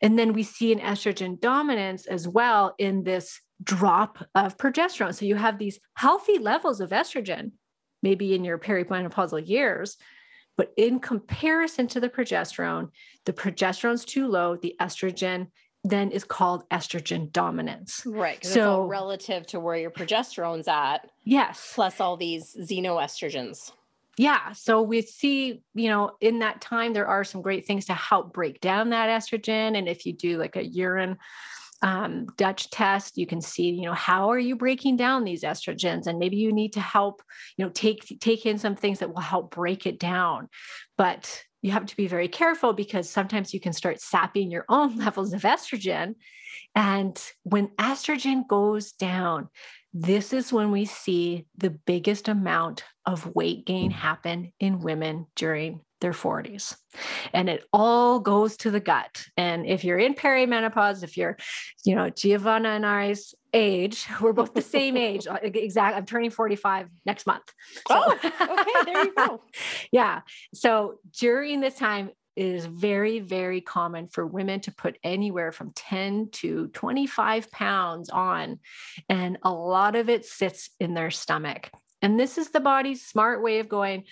[0.02, 5.14] And then we see an estrogen dominance as well in this drop of progesterone.
[5.14, 7.52] So you have these healthy levels of estrogen,
[8.02, 9.98] maybe in your perimenopausal years.
[10.60, 12.90] But in comparison to the progesterone,
[13.24, 15.48] the progesterone's too low, the estrogen
[15.86, 18.04] then is called estrogen dominance.
[18.06, 18.46] Right.
[18.46, 21.10] So relative to where your progesterone's at.
[21.24, 21.72] Yes.
[21.74, 23.72] Plus all these xenoestrogens.
[24.18, 24.52] Yeah.
[24.52, 28.34] So we see, you know, in that time, there are some great things to help
[28.34, 29.78] break down that estrogen.
[29.78, 31.20] And if you do like a urine
[31.82, 36.08] um, Dutch test, you can see, you know, how are you breaking down these estrogens,
[36.08, 37.22] and maybe you need to help,
[37.58, 40.50] you know, take take in some things that will help break it down.
[40.98, 44.98] But you have to be very careful because sometimes you can start sapping your own
[44.98, 46.16] levels of estrogen.
[46.76, 49.50] And when estrogen goes down,
[49.94, 55.82] this is when we see the biggest amount of weight gain happen in women during
[56.02, 56.76] their 40s.
[57.34, 59.26] And it all goes to the gut.
[59.38, 61.38] And if you're in perimenopause, if you're,
[61.86, 65.28] you know, Giovanna and I's age, we're both the same age.
[65.42, 65.98] Exactly.
[65.98, 67.52] I'm turning 45 next month.
[67.88, 67.96] So.
[67.96, 68.32] Oh, okay.
[68.86, 69.42] There you go.
[69.92, 70.22] yeah.
[70.54, 75.74] So during this time, it is very, very common for women to put anywhere from
[75.76, 78.60] 10 to 25 pounds on,
[79.10, 81.70] and a lot of it sits in their stomach.
[82.02, 84.06] And this is the body's smart way of going,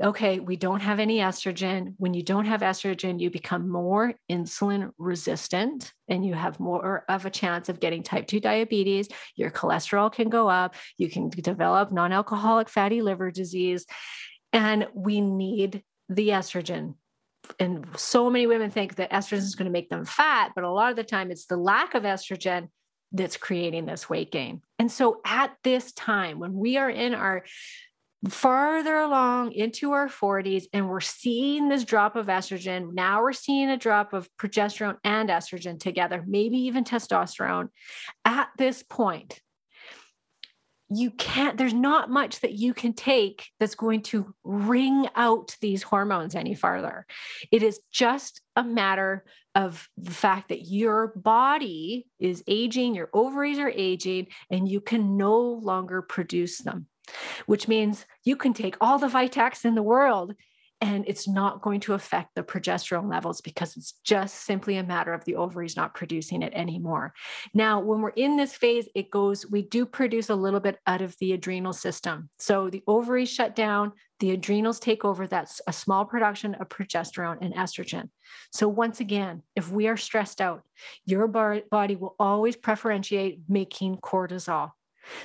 [0.00, 1.94] okay, we don't have any estrogen.
[1.98, 7.26] When you don't have estrogen, you become more insulin resistant and you have more of
[7.26, 9.08] a chance of getting type 2 diabetes.
[9.36, 10.74] Your cholesterol can go up.
[10.96, 13.84] You can develop non alcoholic fatty liver disease.
[14.52, 16.94] And we need the estrogen.
[17.58, 20.70] And so many women think that estrogen is going to make them fat, but a
[20.70, 22.68] lot of the time it's the lack of estrogen
[23.12, 24.62] that's creating this weight gain.
[24.78, 27.44] And so at this time, when we are in our
[28.28, 32.92] farther along into our 40s and we're seeing this drop of estrogen.
[32.94, 37.68] Now we're seeing a drop of progesterone and estrogen together, maybe even testosterone.
[38.24, 39.40] At this point,
[40.94, 45.82] you can't, there's not much that you can take that's going to wring out these
[45.82, 47.06] hormones any farther.
[47.50, 53.58] It is just a matter of the fact that your body is aging, your ovaries
[53.58, 56.86] are aging, and you can no longer produce them
[57.46, 60.34] which means you can take all the Vitex in the world
[60.82, 65.12] and it's not going to affect the progesterone levels because it's just simply a matter
[65.12, 67.14] of the ovaries not producing it anymore.
[67.54, 71.00] Now, when we're in this phase, it goes, we do produce a little bit out
[71.00, 72.28] of the adrenal system.
[72.40, 75.28] So the ovaries shut down, the adrenals take over.
[75.28, 78.08] That's a small production of progesterone and estrogen.
[78.50, 80.62] So, once again, if we are stressed out,
[81.04, 84.72] your body will always preferentiate making cortisol.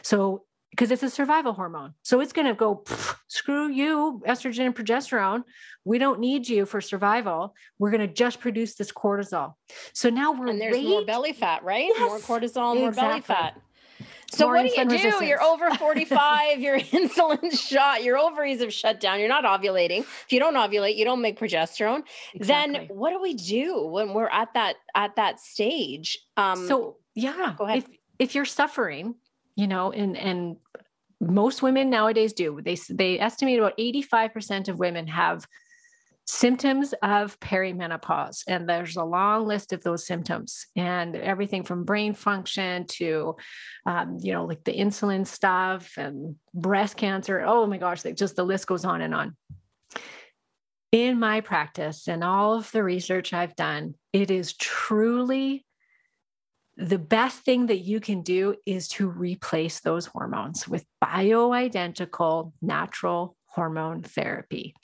[0.01, 0.43] So
[0.77, 1.95] because it's a survival hormone.
[2.03, 2.83] So it's going to go,
[3.27, 5.43] screw you, estrogen and progesterone.
[5.85, 7.55] We don't need you for survival.
[7.79, 9.55] We're going to just produce this cortisol.
[9.93, 11.89] So now we're and there's more belly fat, right?
[11.95, 13.09] Yes, more cortisol, more exactly.
[13.09, 13.61] belly fat.
[14.29, 14.93] So More what do you do?
[14.93, 15.27] Resistance.
[15.27, 20.01] You're over 45, your insulin shot, your ovaries have shut down, you're not ovulating.
[20.01, 22.03] If you don't ovulate, you don't make progesterone.
[22.35, 22.77] Exactly.
[22.77, 26.19] Then what do we do when we're at that at that stage?
[26.35, 27.77] Um so yeah, go ahead.
[27.79, 27.87] If
[28.19, 29.15] if you're suffering,
[29.57, 30.55] you know, and and
[31.19, 32.61] most women nowadays do.
[32.63, 35.45] They they estimate about 85% of women have
[36.29, 42.13] symptoms of perimenopause and there's a long list of those symptoms and everything from brain
[42.13, 43.33] function to
[43.85, 48.35] um, you know like the insulin stuff and breast cancer oh my gosh like just
[48.35, 49.37] the list goes on and on
[50.91, 55.65] in my practice and all of the research i've done it is truly
[56.77, 63.35] the best thing that you can do is to replace those hormones with bioidentical natural
[63.47, 64.75] hormone therapy.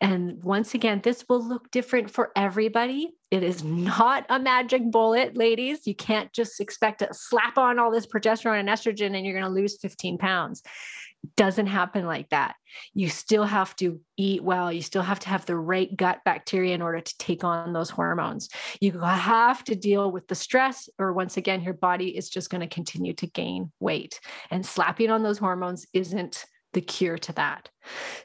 [0.00, 3.10] And once again, this will look different for everybody.
[3.32, 5.84] It is not a magic bullet, ladies.
[5.88, 9.52] You can't just expect to slap on all this progesterone and estrogen and you're going
[9.52, 10.62] to lose 15 pounds.
[11.36, 12.54] Doesn't happen like that.
[12.94, 14.72] You still have to eat well.
[14.72, 17.90] You still have to have the right gut bacteria in order to take on those
[17.90, 18.48] hormones.
[18.80, 22.62] You have to deal with the stress, or once again, your body is just going
[22.62, 24.18] to continue to gain weight.
[24.50, 27.68] And slapping on those hormones isn't the cure to that.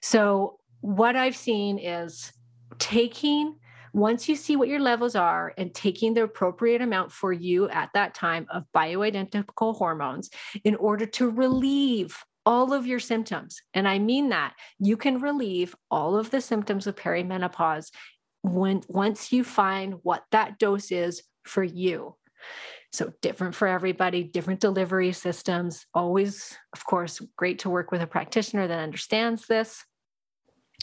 [0.02, 2.32] So, what I've seen is
[2.80, 3.56] taking,
[3.94, 7.90] once you see what your levels are, and taking the appropriate amount for you at
[7.94, 10.30] that time of bioidentical hormones
[10.64, 13.62] in order to relieve all of your symptoms.
[13.74, 17.92] And I mean that you can relieve all of the symptoms of perimenopause
[18.44, 22.16] when once you find what that dose is for you.
[22.92, 25.86] So different for everybody, different delivery systems.
[25.94, 29.84] Always, of course, great to work with a practitioner that understands this.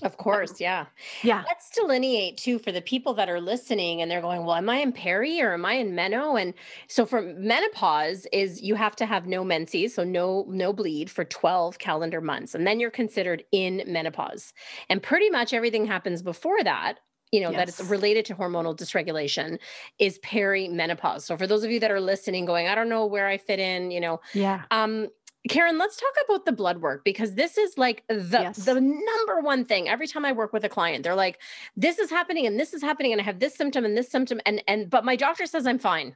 [0.02, 0.87] Of course, yeah.
[1.22, 1.44] Yeah.
[1.46, 4.78] Let's delineate too for the people that are listening and they're going, well, am I
[4.78, 6.37] in peri or am I in meno?
[6.37, 6.55] And
[6.88, 11.24] so for menopause is you have to have no menses, so no no bleed for
[11.24, 12.55] 12 calendar months.
[12.55, 14.52] And then you're considered in menopause.
[14.88, 16.98] And pretty much everything happens before that
[17.33, 17.57] you know, yes.
[17.57, 19.59] that it's related to hormonal dysregulation
[19.98, 21.22] is perimenopause.
[21.22, 23.59] So for those of you that are listening, going, I don't know where I fit
[23.59, 24.64] in, you know, yeah.
[24.70, 25.09] Um,
[25.48, 28.64] Karen, let's talk about the blood work because this is like the yes.
[28.64, 29.88] the number one thing.
[29.88, 31.40] Every time I work with a client, they're like,
[31.76, 34.40] "This is happening and this is happening, and I have this symptom and this symptom,
[34.46, 36.14] and and but my doctor says I'm fine."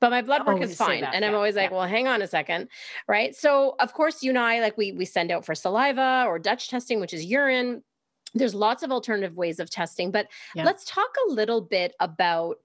[0.00, 1.76] but my blood work is fine and i'm always like yeah.
[1.76, 2.68] well hang on a second
[3.08, 6.38] right so of course you and i like we we send out for saliva or
[6.38, 7.82] dutch testing which is urine
[8.34, 10.64] there's lots of alternative ways of testing but yeah.
[10.64, 12.58] let's talk a little bit about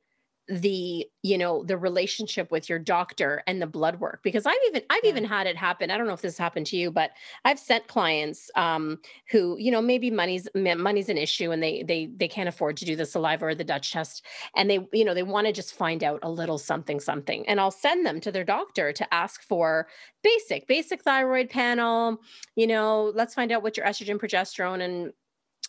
[0.52, 4.82] the you know the relationship with your doctor and the blood work because i've even
[4.90, 5.10] i've yeah.
[5.10, 7.12] even had it happen i don't know if this happened to you but
[7.46, 12.10] i've sent clients um who you know maybe money's money's an issue and they they
[12.18, 14.26] they can't afford to do the saliva or the dutch test
[14.58, 17.62] and they you know they want to just find out a little something something and
[17.62, 19.88] i'll send them to their doctor to ask for
[20.22, 22.20] basic basic thyroid panel
[22.58, 25.14] you know let's find out what your estrogen progesterone and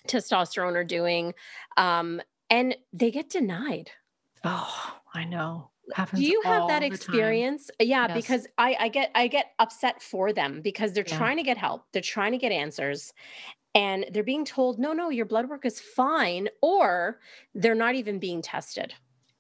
[0.09, 1.33] testosterone are doing
[1.77, 3.91] um, and they get denied
[4.45, 5.69] oh i know.
[5.95, 7.69] Happens do you have that experience?
[7.81, 8.17] Yeah yes.
[8.17, 11.19] because I, I get i get upset for them because they're yeah.
[11.19, 13.13] trying to get help they're trying to get answers
[13.75, 17.19] and they're being told no no your blood work is fine or
[17.55, 18.95] they're not even being tested.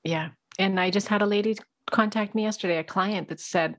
[0.04, 1.56] Yeah and i just had a lady
[1.90, 3.76] contact me yesterday a client that said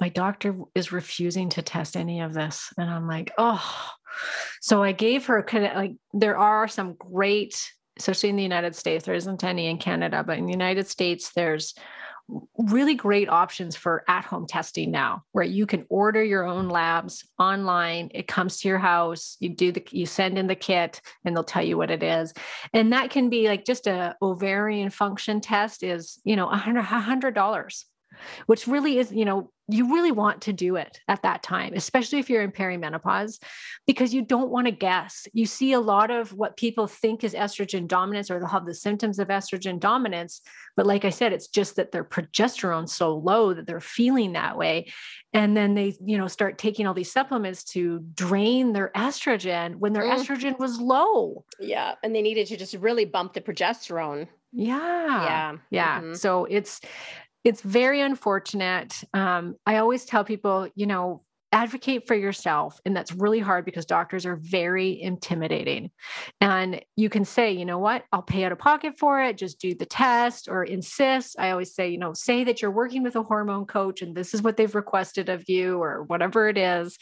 [0.00, 3.90] my doctor is refusing to test any of this and i'm like oh.
[4.60, 8.74] So I gave her kind of like there are some great, especially in the United
[8.74, 9.04] States.
[9.04, 11.74] There isn't any in Canada, but in the United States, there's
[12.56, 18.10] really great options for at-home testing now where you can order your own labs online
[18.14, 21.44] it comes to your house you do the you send in the kit and they'll
[21.44, 22.32] tell you what it is
[22.72, 27.34] and that can be like just a ovarian function test is you know a hundred
[27.34, 27.84] dollars
[28.46, 32.18] which really is, you know, you really want to do it at that time, especially
[32.18, 33.40] if you're in perimenopause,
[33.86, 35.26] because you don't want to guess.
[35.32, 38.74] You see a lot of what people think is estrogen dominance, or they'll have the
[38.74, 40.42] symptoms of estrogen dominance.
[40.76, 44.58] But like I said, it's just that their progesterone's so low that they're feeling that
[44.58, 44.92] way.
[45.32, 49.94] And then they, you know, start taking all these supplements to drain their estrogen when
[49.94, 50.14] their mm.
[50.14, 51.44] estrogen was low.
[51.58, 51.94] Yeah.
[52.02, 54.28] And they needed to just really bump the progesterone.
[54.52, 55.24] Yeah.
[55.24, 55.56] Yeah.
[55.70, 56.00] Yeah.
[56.00, 56.14] Mm-hmm.
[56.14, 56.80] So it's
[57.44, 59.02] it's very unfortunate.
[59.12, 61.20] Um, I always tell people, you know,
[61.54, 62.80] advocate for yourself.
[62.84, 65.92] And that's really hard because doctors are very intimidating.
[66.40, 69.60] And you can say, you know what, I'll pay out of pocket for it, just
[69.60, 71.36] do the test or insist.
[71.38, 74.34] I always say, you know, say that you're working with a hormone coach and this
[74.34, 76.98] is what they've requested of you or whatever it is,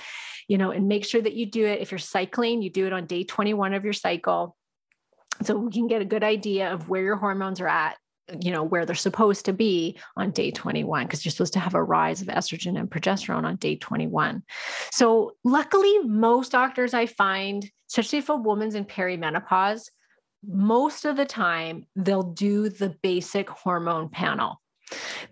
[0.49, 1.81] you know, and make sure that you do it.
[1.81, 4.55] If you're cycling, you do it on day 21 of your cycle.
[5.45, 7.97] So we can get a good idea of where your hormones are at
[8.41, 11.75] you know where they're supposed to be on day 21 because you're supposed to have
[11.75, 14.43] a rise of estrogen and progesterone on day 21
[14.93, 19.89] so luckily most doctors i find especially if a woman's in perimenopause
[20.47, 24.61] most of the time they'll do the basic hormone panel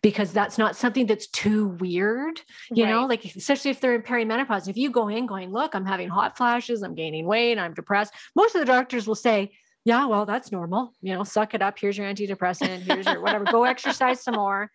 [0.03, 2.41] because that's not something that's too weird
[2.73, 2.91] you right.
[2.91, 6.09] know like especially if they're in perimenopause if you go in going look i'm having
[6.09, 9.51] hot flashes i'm gaining weight i'm depressed most of the doctors will say
[9.85, 10.93] yeah, well, that's normal.
[11.01, 11.79] You know, suck it up.
[11.79, 12.81] Here's your antidepressant.
[12.81, 13.45] Here's your whatever.
[13.45, 14.71] Go exercise some more.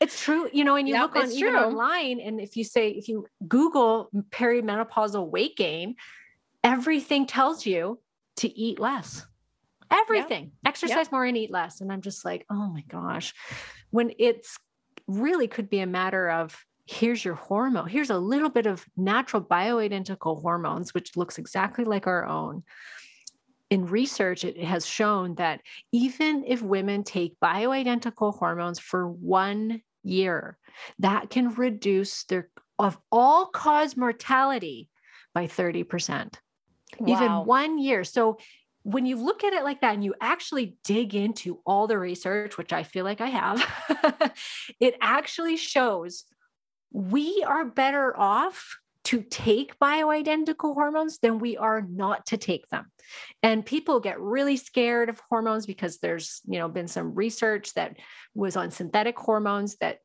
[0.00, 1.60] It's true, you know, and you yep, look on even true.
[1.60, 5.94] online, and if you say if you Google perimenopausal weight gain,
[6.62, 8.00] everything tells you
[8.36, 9.24] to eat less.
[9.90, 10.52] Everything, yep.
[10.66, 11.12] exercise yep.
[11.12, 11.80] more and eat less.
[11.80, 13.32] And I'm just like, oh my gosh,
[13.90, 14.58] when it's
[15.06, 17.88] really could be a matter of here's your hormone.
[17.88, 22.62] Here's a little bit of natural bioidentical hormones, which looks exactly like our own
[23.70, 25.60] in research, it has shown that
[25.92, 30.58] even if women take bioidentical hormones for one year,
[30.98, 34.88] that can reduce their of all cause mortality
[35.32, 36.34] by 30%.
[36.98, 37.06] Wow.
[37.06, 38.04] Even one year.
[38.04, 38.38] So
[38.82, 42.58] when you look at it like that and you actually dig into all the research,
[42.58, 44.32] which I feel like I have,
[44.80, 46.24] it actually shows
[46.92, 52.90] we are better off to take bioidentical hormones than we are not to take them.
[53.42, 57.96] And people get really scared of hormones because there's, you know, been some research that
[58.34, 59.98] was on synthetic hormones that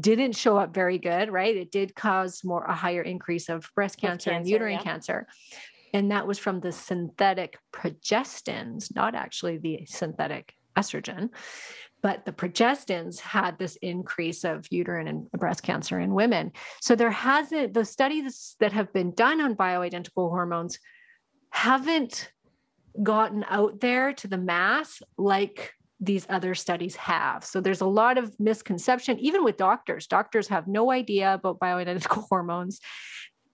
[0.00, 1.56] didn't show up very good, right?
[1.56, 4.82] It did cause more a higher increase of breast cancer, cancer and uterine yeah.
[4.82, 5.26] cancer.
[5.92, 11.30] And that was from the synthetic progestins, not actually the synthetic estrogen
[12.04, 16.52] but the progestins had this increase of uterine and breast cancer in women.
[16.82, 20.78] So there hasn't, the studies that have been done on bioidentical hormones
[21.48, 22.30] haven't
[23.02, 27.42] gotten out there to the mass like these other studies have.
[27.42, 30.06] So there's a lot of misconception, even with doctors.
[30.06, 32.80] Doctors have no idea about bioidentical hormones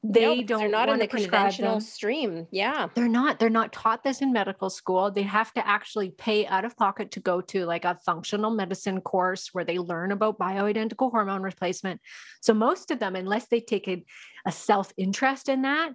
[0.02, 1.80] they no, don't they're not in the conventional them.
[1.80, 6.10] stream yeah they're not they're not taught this in medical school they have to actually
[6.10, 10.10] pay out of pocket to go to like a functional medicine course where they learn
[10.10, 12.00] about bioidentical hormone replacement
[12.40, 14.02] so most of them unless they take a,
[14.46, 15.92] a self-interest in that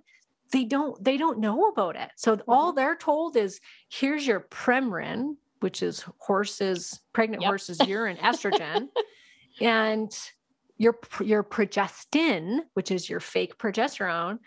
[0.52, 2.52] they don't they don't know about it so mm-hmm.
[2.52, 7.50] all they're told is here's your premarin which is horses pregnant yep.
[7.50, 8.88] horses urine estrogen
[9.62, 10.16] and
[10.78, 14.40] your your progestin, which is your fake progesterone,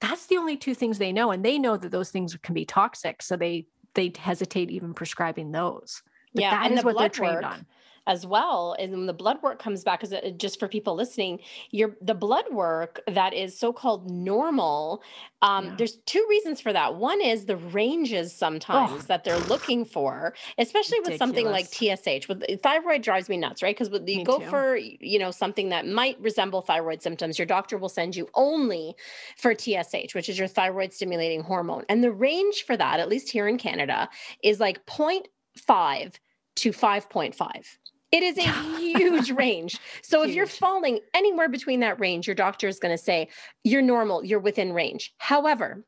[0.00, 2.64] that's the only two things they know, and they know that those things can be
[2.64, 6.02] toxic, so they they hesitate even prescribing those.
[6.34, 7.66] But yeah, that and is what they're trained work, on
[8.06, 11.40] as well and when the blood work comes back because just for people listening
[11.70, 15.02] your the blood work that is so-called normal
[15.42, 15.74] um, yeah.
[15.78, 19.06] there's two reasons for that one is the ranges sometimes oh.
[19.06, 21.14] that they're looking for especially Ridiculous.
[21.14, 24.38] with something like tsh with thyroid drives me nuts right because when you me go
[24.38, 24.46] too.
[24.46, 28.94] for you know something that might resemble thyroid symptoms your doctor will send you only
[29.36, 33.30] for tsh which is your thyroid stimulating hormone and the range for that at least
[33.30, 34.08] here in canada
[34.42, 36.18] is like 0.5
[36.56, 37.78] to 5.5
[38.14, 39.80] it is a huge range.
[40.02, 40.30] So huge.
[40.30, 43.28] if you're falling anywhere between that range, your doctor is going to say
[43.64, 45.12] you're normal, you're within range.
[45.18, 45.84] However,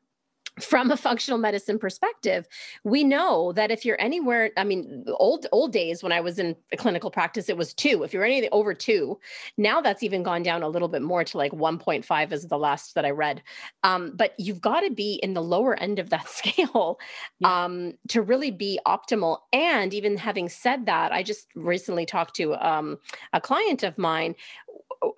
[0.59, 2.47] from a functional medicine perspective
[2.83, 6.55] we know that if you're anywhere i mean old old days when i was in
[6.77, 8.03] clinical practice it was two.
[8.03, 9.19] If you're anything over two
[9.57, 12.95] now that's even gone down a little bit more to like 1.5 is the last
[12.95, 13.41] that i read.
[13.83, 16.99] Um, but you've got to be in the lower end of that scale
[17.39, 17.65] yeah.
[17.65, 19.39] um, to really be optimal.
[19.53, 22.97] And even having said that i just recently talked to um,
[23.33, 24.35] a client of mine.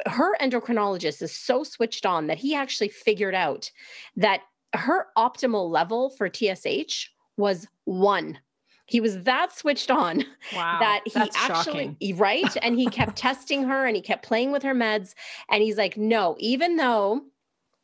[0.05, 3.71] Her endocrinologist is so switched on that he actually figured out
[4.17, 4.41] that
[4.73, 8.39] her optimal level for TSH was one.
[8.85, 12.17] He was that switched on wow, that he actually shocking.
[12.17, 15.13] right and he kept testing her and he kept playing with her meds
[15.49, 17.21] and he's like no even though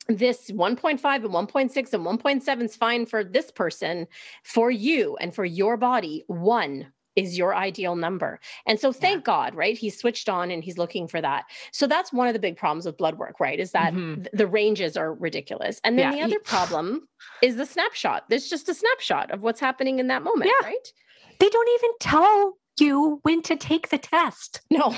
[0.07, 4.07] this 1.5 and 1.6 and 1.7 is fine for this person
[4.43, 8.39] for you and for your body one is your ideal number.
[8.65, 9.33] And so thank yeah.
[9.33, 9.77] God, right?
[9.77, 11.45] He's switched on and he's looking for that.
[11.71, 13.59] So that's one of the big problems with blood work, right?
[13.59, 14.23] Is that mm-hmm.
[14.23, 15.79] th- the ranges are ridiculous.
[15.83, 16.17] And then yeah.
[16.17, 17.07] the other problem
[17.41, 18.25] is the snapshot.
[18.29, 20.67] There's just a snapshot of what's happening in that moment, yeah.
[20.67, 20.93] right?
[21.39, 24.61] They don't even tell you when to take the test.
[24.69, 24.95] No.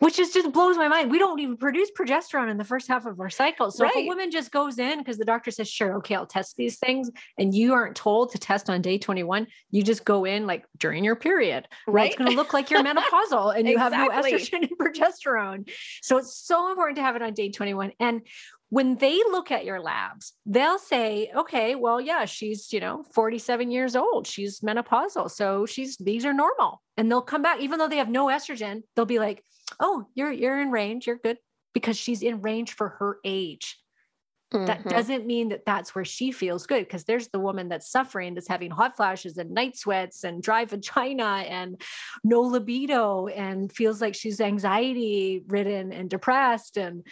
[0.00, 1.10] Which is just blows my mind.
[1.10, 3.70] We don't even produce progesterone in the first half of our cycle.
[3.70, 3.92] So Right.
[3.94, 6.78] if a woman just goes in because the doctor says, sure, okay, I'll test these
[6.78, 10.64] things, and you aren't told to test on day 21, you just go in like
[10.78, 11.68] during your period.
[11.86, 12.06] Well, Right.
[12.10, 15.70] it's going to look like you're menopausal and you have no estrogen and progesterone.
[16.02, 17.92] So it's so important to have it on day 21.
[18.00, 18.22] And
[18.70, 23.70] when they look at your labs, they'll say, okay, well, yeah, she's, you know, 47
[23.70, 24.26] years old.
[24.26, 25.30] She's menopausal.
[25.30, 26.80] So she's, these are normal.
[26.96, 29.44] And they'll come back, even though they have no estrogen, they'll be like,
[29.80, 31.06] oh, you're, you're in range.
[31.06, 31.38] You're good
[31.74, 33.76] because she's in range for her age.
[34.52, 34.88] That Mhm.
[34.88, 38.48] doesn't mean that that's where she feels good because there's the woman that's suffering, that's
[38.48, 41.80] having hot flashes and night sweats and dry vagina and
[42.24, 46.76] no libido and feels like she's anxiety ridden and depressed.
[46.76, 47.06] And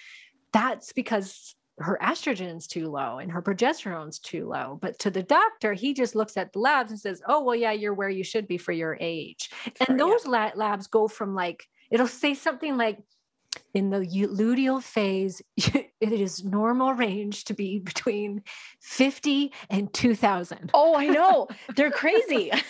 [0.58, 4.76] that's because her estrogen's too low and her progesterone's too low.
[4.82, 7.70] But to the doctor, he just looks at the labs and says, oh, well, yeah,
[7.70, 9.50] you're where you should be for your age.
[9.50, 10.04] For- And yeah.
[10.04, 12.98] those la- labs go from like, it'll say something like,
[13.74, 18.42] in the luteal phase, it is normal range to be between
[18.80, 20.70] 50 and 2000.
[20.74, 21.48] Oh, I know.
[21.76, 22.50] They're crazy.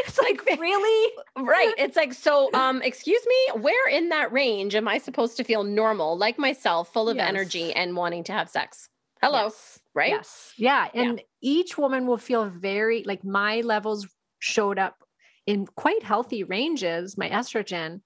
[0.00, 1.12] It's like, really?
[1.36, 1.74] right.
[1.78, 5.64] It's like, so, um, excuse me, where in that range am I supposed to feel
[5.64, 7.28] normal, like myself, full of Yes.
[7.28, 8.88] energy and wanting to have sex?
[9.22, 9.44] Hello.
[9.44, 9.78] Yes.
[9.94, 10.10] Right?
[10.10, 10.52] Yes.
[10.56, 10.88] Yeah.
[10.94, 11.02] Yeah.
[11.02, 14.06] And each woman will feel very like my levels
[14.38, 15.02] showed up
[15.46, 18.00] in quite healthy ranges, my estrogen.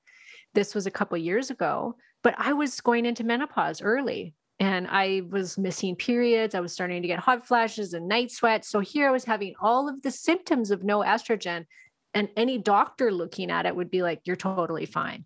[0.54, 5.22] This was a couple years ago, but I was going into menopause early and I
[5.28, 6.54] was missing periods.
[6.54, 8.68] I was starting to get hot flashes and night sweats.
[8.68, 11.66] So here I was having all of the symptoms of no estrogen.
[12.14, 15.24] And any doctor looking at it would be like, you're totally fine.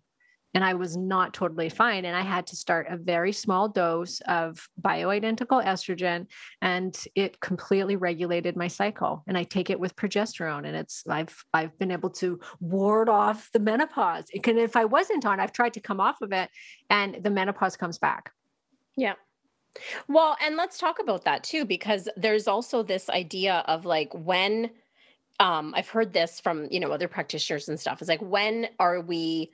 [0.57, 2.05] And I was not totally fine.
[2.05, 6.25] And I had to start a very small dose of bioidentical estrogen
[6.63, 11.35] and it completely regulated my cycle and i take it with progesterone and it's i've
[11.53, 15.51] i've been able to ward off the menopause it can if i wasn't on i've
[15.51, 16.49] tried to come off of it
[16.89, 18.31] and the menopause comes back
[18.97, 19.13] Yeah.
[20.07, 24.71] Well, and let's talk about that too, because there's also this idea of like when
[25.39, 28.01] um I've heard this from, you know, other practitioners and stuff.
[28.01, 29.51] It's like when are we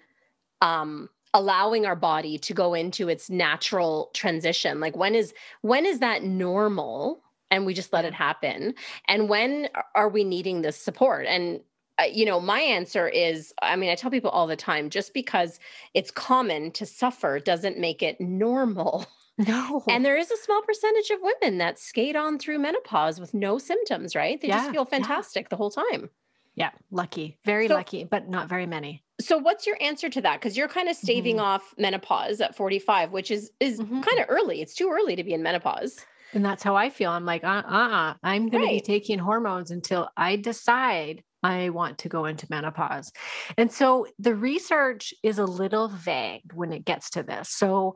[0.63, 4.79] um allowing our body to go into its natural transition?
[4.79, 8.73] Like when is when is that normal and we just let it happen?
[9.07, 11.25] And when are we needing this support?
[11.27, 11.59] And
[11.99, 15.13] uh, you know, my answer is I mean, I tell people all the time just
[15.13, 15.59] because
[15.93, 19.05] it's common to suffer doesn't make it normal.
[19.37, 23.33] no And there is a small percentage of women that skate on through menopause with
[23.33, 24.39] no symptoms, right?
[24.41, 24.97] They just Yeah, feel yeah.
[24.97, 26.09] fantastic the whole time.
[26.55, 30.39] yeah lucky very So- lucky but not very many So what's your answer to that?
[30.39, 31.41] Because you're kind of staving Mhm.
[31.41, 34.01] off menopause at 45, which is is Mhm.
[34.03, 34.61] kind of early.
[34.61, 36.05] It's too early to be in menopause.
[36.35, 39.69] and that's how i feel i'm like uh uh i'm going to be taking hormones
[39.69, 43.11] until i decide I want to go into menopause.
[43.57, 47.49] And so the research is a little vague when it gets to this.
[47.49, 47.95] So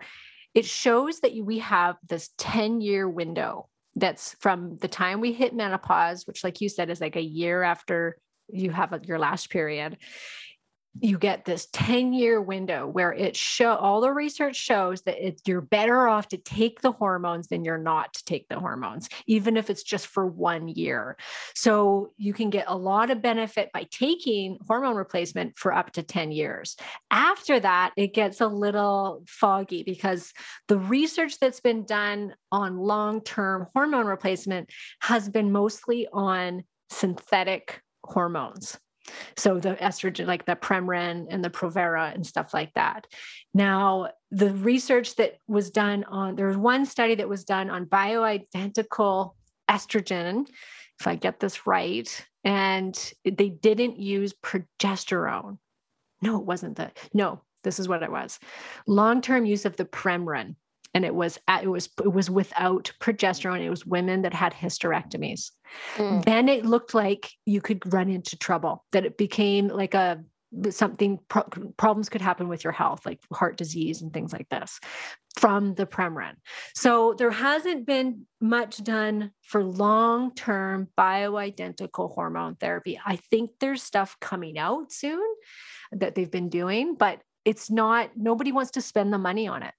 [0.53, 5.55] it shows that we have this 10 year window that's from the time we hit
[5.55, 8.17] menopause, which, like you said, is like a year after
[8.49, 9.97] you have your last period.
[11.01, 15.41] You get this 10 year window where it show all the research shows that it,
[15.45, 19.57] you're better off to take the hormones than you're not to take the hormones, even
[19.57, 21.17] if it's just for one year.
[21.55, 26.03] So you can get a lot of benefit by taking hormone replacement for up to
[26.03, 26.75] 10 years.
[27.11, 30.33] After that, it gets a little foggy because
[30.67, 34.69] the research that's been done on long term hormone replacement
[35.01, 38.77] has been mostly on synthetic hormones.
[39.35, 43.07] So the estrogen, like the Premarin and the Provera and stuff like that.
[43.53, 47.85] Now, the research that was done on, there was one study that was done on
[47.85, 49.33] bioidentical
[49.69, 50.47] estrogen,
[50.99, 55.57] if I get this right, and they didn't use progesterone.
[56.21, 56.97] No, it wasn't that.
[57.13, 58.39] No, this is what it was.
[58.87, 60.55] Long-term use of the Premarin.
[60.97, 63.61] And it was at, it was it was without progesterone.
[63.61, 65.51] It was women that had hysterectomies
[65.97, 66.23] Mm.
[66.25, 70.23] then it looked like you could run into trouble that it became like a
[70.69, 71.43] something pro-
[71.75, 74.79] problems could happen with your health like heart disease and things like this
[75.37, 76.35] from the premarin
[76.73, 84.15] so there hasn't been much done for long-term bioidentical hormone therapy i think there's stuff
[84.21, 85.27] coming out soon
[85.91, 89.73] that they've been doing but it's not nobody wants to spend the money on it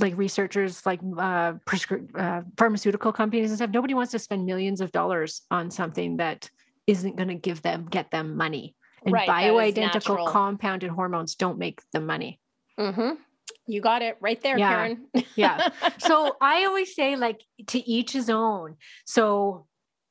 [0.00, 4.80] like researchers like uh, prescri- uh, pharmaceutical companies and stuff nobody wants to spend millions
[4.80, 6.50] of dollars on something that
[6.86, 8.74] isn't going to give them get them money
[9.04, 12.40] and Right, bioidentical compounded hormones don't make them money
[12.78, 13.18] Mhm.
[13.66, 14.68] You got it right there, Yeah.
[14.70, 15.06] Karen.
[15.36, 15.68] Yeah.
[15.98, 19.66] so i always say like to each his own so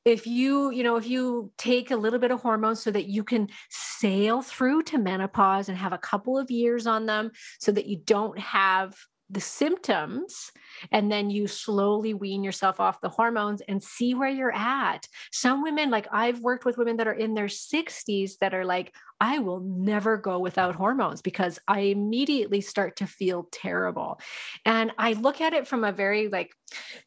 [0.06, 3.24] if you you know if you take a little bit of hormones so that you
[3.24, 7.86] can sail through to menopause and have a couple of years on them so that
[7.86, 8.96] you don't have
[9.34, 10.52] the symptoms
[10.92, 15.08] and then you slowly wean yourself off the hormones and see where you're at.
[15.32, 18.94] Some women, like I've worked with women that are in their 60s that are like,
[19.20, 24.20] I will never go without hormones because I immediately start to feel terrible.
[24.66, 26.52] And I look at it from a very like,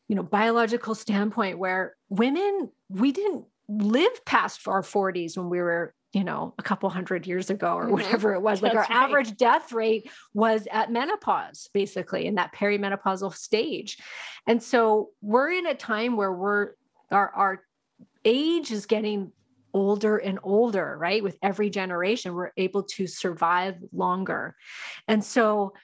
[0.08, 5.92] you know, biological standpoint where women, we didn't live past our 40s when we were
[6.16, 7.92] you know, a couple hundred years ago or mm-hmm.
[7.92, 8.62] whatever it was.
[8.62, 9.04] Like That's our right.
[9.04, 13.98] average death rate was at menopause, basically, in that perimenopausal stage.
[14.46, 16.70] And so we're in a time where we're
[17.10, 17.62] our our
[18.24, 19.30] age is getting
[19.74, 21.22] older and older, right?
[21.22, 24.56] With every generation, we're able to survive longer.
[25.06, 25.74] And so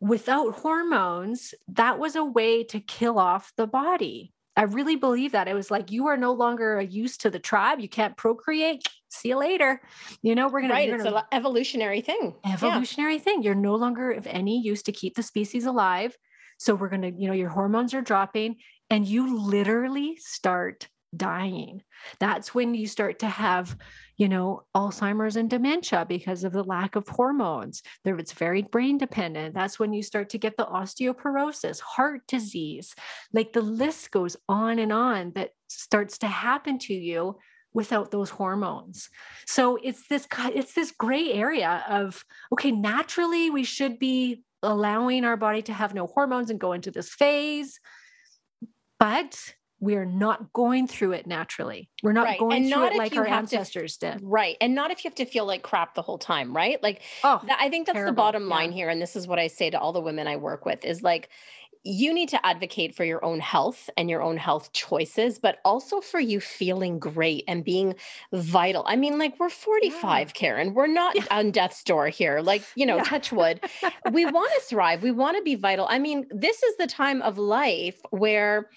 [0.00, 4.32] without hormones, that was a way to kill off the body.
[4.58, 5.46] I really believe that.
[5.46, 7.78] It was like you are no longer a use to the tribe.
[7.78, 8.82] You can't procreate.
[9.08, 9.80] See you later.
[10.20, 10.90] You know, we're gonna right.
[10.90, 12.34] It's an evolutionary thing.
[12.44, 13.20] Evolutionary yeah.
[13.20, 13.42] thing.
[13.44, 16.18] You're no longer of any use to keep the species alive.
[16.58, 18.56] So we're gonna, you know, your hormones are dropping,
[18.90, 21.82] and you literally start dying.
[22.20, 23.76] That's when you start to have,
[24.16, 27.82] you know, Alzheimer's and dementia because of the lack of hormones.
[28.04, 29.54] There, it's very brain dependent.
[29.54, 32.94] That's when you start to get the osteoporosis, heart disease.
[33.32, 37.38] Like the list goes on and on that starts to happen to you
[37.72, 39.08] without those hormones.
[39.46, 45.36] So it's this it's this gray area of okay, naturally we should be allowing our
[45.36, 47.78] body to have no hormones and go into this phase.
[48.98, 51.88] But we are not going through it naturally.
[52.02, 52.38] We're not right.
[52.38, 54.20] going and through it like our ancestors to, did.
[54.22, 54.56] Right.
[54.60, 56.82] And not if you have to feel like crap the whole time, right?
[56.82, 58.12] Like oh, that, I think that's terrible.
[58.12, 58.76] the bottom line yeah.
[58.76, 61.02] here and this is what I say to all the women I work with is
[61.02, 61.28] like
[61.84, 66.00] you need to advocate for your own health and your own health choices, but also
[66.00, 67.94] for you feeling great and being
[68.32, 68.84] vital.
[68.86, 70.32] I mean, like we're 45, yeah.
[70.32, 70.74] Karen.
[70.74, 71.24] We're not yeah.
[71.30, 72.40] on death's door here.
[72.40, 73.04] Like, you know, yeah.
[73.04, 73.60] touch wood.
[74.10, 75.02] we want to thrive.
[75.02, 75.86] We want to be vital.
[75.88, 78.68] I mean, this is the time of life where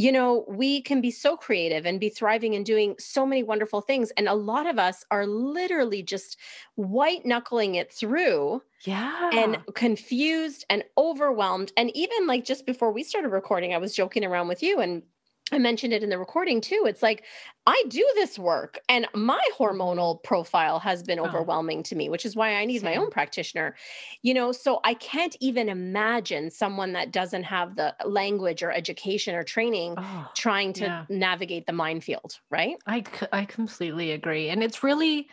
[0.00, 3.82] you know, we can be so creative and be thriving and doing so many wonderful
[3.82, 4.10] things.
[4.12, 6.38] And a lot of us are literally just
[6.76, 8.62] white knuckling it through.
[8.84, 9.28] Yeah.
[9.34, 11.72] And confused and overwhelmed.
[11.76, 15.02] And even like just before we started recording, I was joking around with you and
[15.52, 16.84] I mentioned it in the recording too.
[16.86, 17.24] It's like
[17.66, 21.24] I do this work and my hormonal profile has been oh.
[21.24, 22.90] overwhelming to me, which is why I need Same.
[22.90, 23.74] my own practitioner.
[24.22, 29.34] You know, so I can't even imagine someone that doesn't have the language or education
[29.34, 31.04] or training oh, trying to yeah.
[31.08, 32.76] navigate the minefield, right?
[32.86, 34.50] I I completely agree.
[34.50, 35.28] And it's really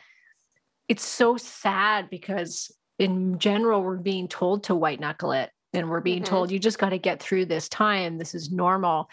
[0.88, 6.02] it's so sad because in general we're being told to white knuckle it and we're
[6.02, 6.34] being mm-hmm.
[6.34, 8.18] told you just got to get through this time.
[8.18, 9.10] This is normal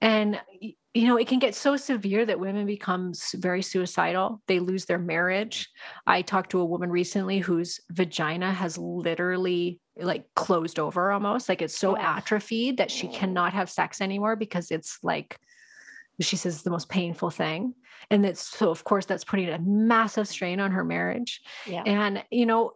[0.00, 4.40] and you know it can get so severe that women become very suicidal.
[4.46, 5.68] They lose their marriage.
[6.06, 11.48] I talked to a woman recently whose vagina has literally like closed over almost.
[11.48, 15.38] Like it's so atrophied that she cannot have sex anymore because it's like
[16.20, 17.74] she says the most painful thing.
[18.10, 21.42] And it's so of course that's putting a massive strain on her marriage.
[21.66, 21.82] Yeah.
[21.84, 22.72] and you know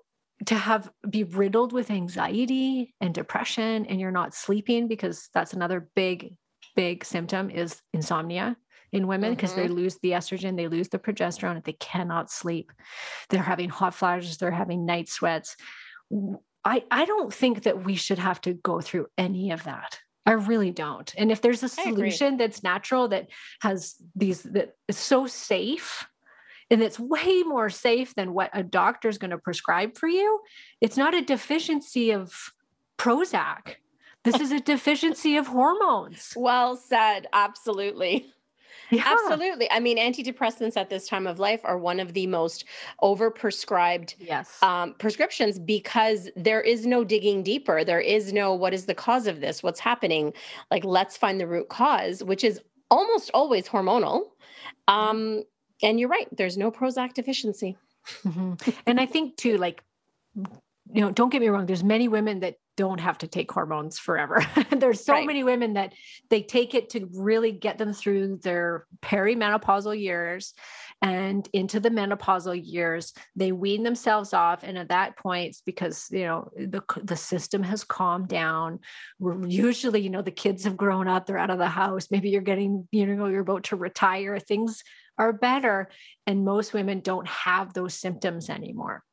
[0.46, 5.88] to have be riddled with anxiety and depression and you're not sleeping because that's another
[5.94, 6.34] big
[6.76, 8.56] big symptom is insomnia
[8.92, 9.62] in women because mm-hmm.
[9.62, 12.72] they lose the estrogen, they lose the progesterone, they cannot sleep.
[13.28, 15.56] They're having hot flashes, they're having night sweats.
[16.64, 19.98] I, I don't think that we should have to go through any of that.
[20.26, 21.12] I really don't.
[21.16, 23.28] And if there's a solution that's natural that
[23.62, 26.06] has these that is so safe
[26.70, 30.40] and it's way more safe than what a doctor is going to prescribe for you,
[30.80, 32.52] it's not a deficiency of
[32.98, 33.76] Prozac.
[34.24, 36.32] This is a deficiency of hormones.
[36.36, 37.26] Well said.
[37.32, 38.26] Absolutely.
[38.90, 39.04] Yeah.
[39.06, 39.70] Absolutely.
[39.70, 42.64] I mean, antidepressants at this time of life are one of the most
[43.02, 44.60] overprescribed yes.
[44.62, 47.84] um, prescriptions because there is no digging deeper.
[47.84, 49.62] There is no what is the cause of this?
[49.62, 50.32] What's happening?
[50.72, 52.60] Like, let's find the root cause, which is
[52.90, 54.22] almost always hormonal.
[54.88, 55.44] Um,
[55.82, 56.26] and you're right.
[56.36, 57.76] There's no Prozac deficiency.
[58.24, 58.70] Mm-hmm.
[58.86, 59.84] And I think too, like,
[60.92, 61.66] you know, don't get me wrong.
[61.66, 64.44] There's many women that don't have to take hormones forever.
[64.70, 65.26] There's so right.
[65.26, 65.92] many women that
[66.30, 70.54] they take it to really get them through their perimenopausal years
[71.02, 73.12] and into the menopausal years.
[73.36, 74.62] They wean themselves off.
[74.62, 78.80] And at that point, it's because, you know, the, the system has calmed down.
[79.18, 82.08] We're usually, you know, the kids have grown up, they're out of the house.
[82.10, 84.38] Maybe you're getting, you know, you're about to retire.
[84.38, 84.82] Things
[85.18, 85.90] are better.
[86.26, 89.04] And most women don't have those symptoms anymore.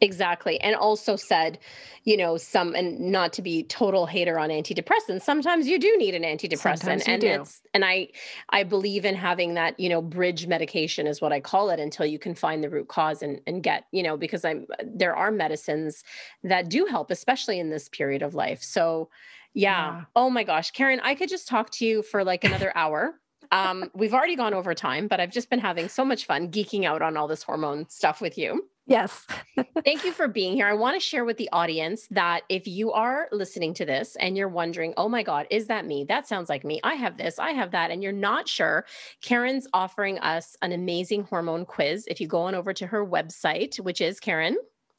[0.00, 0.60] Exactly.
[0.60, 1.58] And also said,
[2.04, 6.14] you know, some and not to be total hater on antidepressants, sometimes you do need
[6.14, 7.04] an antidepressant.
[7.06, 7.28] and do.
[7.28, 8.08] it's and I
[8.50, 12.04] I believe in having that, you know, bridge medication is what I call it until
[12.04, 15.30] you can find the root cause and and get, you know, because I'm there are
[15.30, 16.02] medicines
[16.42, 18.62] that do help, especially in this period of life.
[18.62, 19.08] So
[19.54, 19.70] yeah.
[19.70, 20.04] Yeah.
[20.16, 23.14] Oh my gosh, Karen, I could just talk to you for like another hour.
[23.52, 26.84] Um, we've already gone over time, but I've just been having so much fun geeking
[26.84, 28.66] out on all this hormone stuff with you.
[28.92, 29.26] Yes.
[29.86, 30.66] Thank you for being here.
[30.66, 34.36] I want to share with the audience that if you are listening to this and
[34.36, 36.04] you're wondering, oh my God, is that me?
[36.04, 36.78] That sounds like me.
[36.84, 38.84] I have this, I have that, and you're not sure,
[39.22, 42.04] Karen's offering us an amazing hormone quiz.
[42.06, 44.58] If you go on over to her website, which is Karen,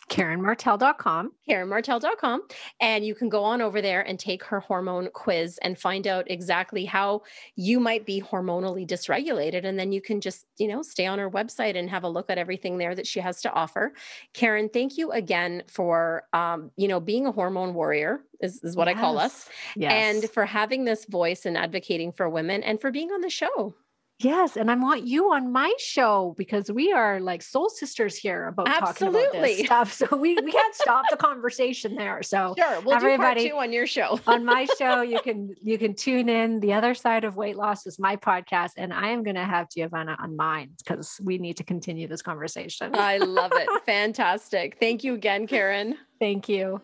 [0.09, 1.31] KarenMartel.com.
[1.49, 2.41] KarenMartel.com,
[2.79, 6.29] and you can go on over there and take her hormone quiz and find out
[6.29, 7.21] exactly how
[7.55, 9.65] you might be hormonally dysregulated.
[9.65, 12.29] And then you can just, you know, stay on her website and have a look
[12.29, 13.93] at everything there that she has to offer.
[14.33, 18.87] Karen, thank you again for, um, you know, being a hormone warrior is, is what
[18.87, 19.91] I call us, Yes.
[20.23, 23.73] and for having this voice and advocating for women and for being on the show.
[24.19, 28.47] Yes, and I want you on my show because we are like soul sisters here
[28.47, 29.91] about talking about this stuff.
[29.91, 32.23] So we, we can't stop the conversation there.
[32.23, 32.79] So Sure.
[32.81, 34.19] We'll do Everybody- part two on your show.
[34.25, 36.59] on my show, you can you can tune in.
[36.61, 39.67] The other side of weight loss is my podcast, and I am going to have
[39.69, 42.91] Giovanna on mine because we need to continue this conversation.
[42.95, 43.67] I love it.
[43.85, 44.77] Fantastic.
[44.79, 45.97] Thank you again, Karen.
[46.19, 46.79] Thank you.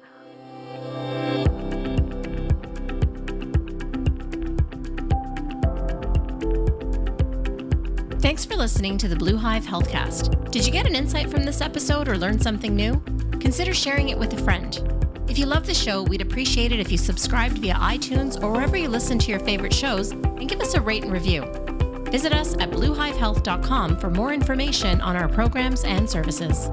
[8.30, 10.52] Thanks for listening to the Blue Hive Healthcast.
[10.52, 13.02] Did you get an insight from this episode or learn something new?
[13.40, 14.78] Consider sharing it with a friend.
[15.28, 18.78] If you love the show, we'd appreciate it if you subscribed via iTunes or wherever
[18.78, 21.42] you listen to your favorite shows and give us a rate and review.
[22.12, 26.70] Visit us at bluehivehealth.com for more information on our programs and services.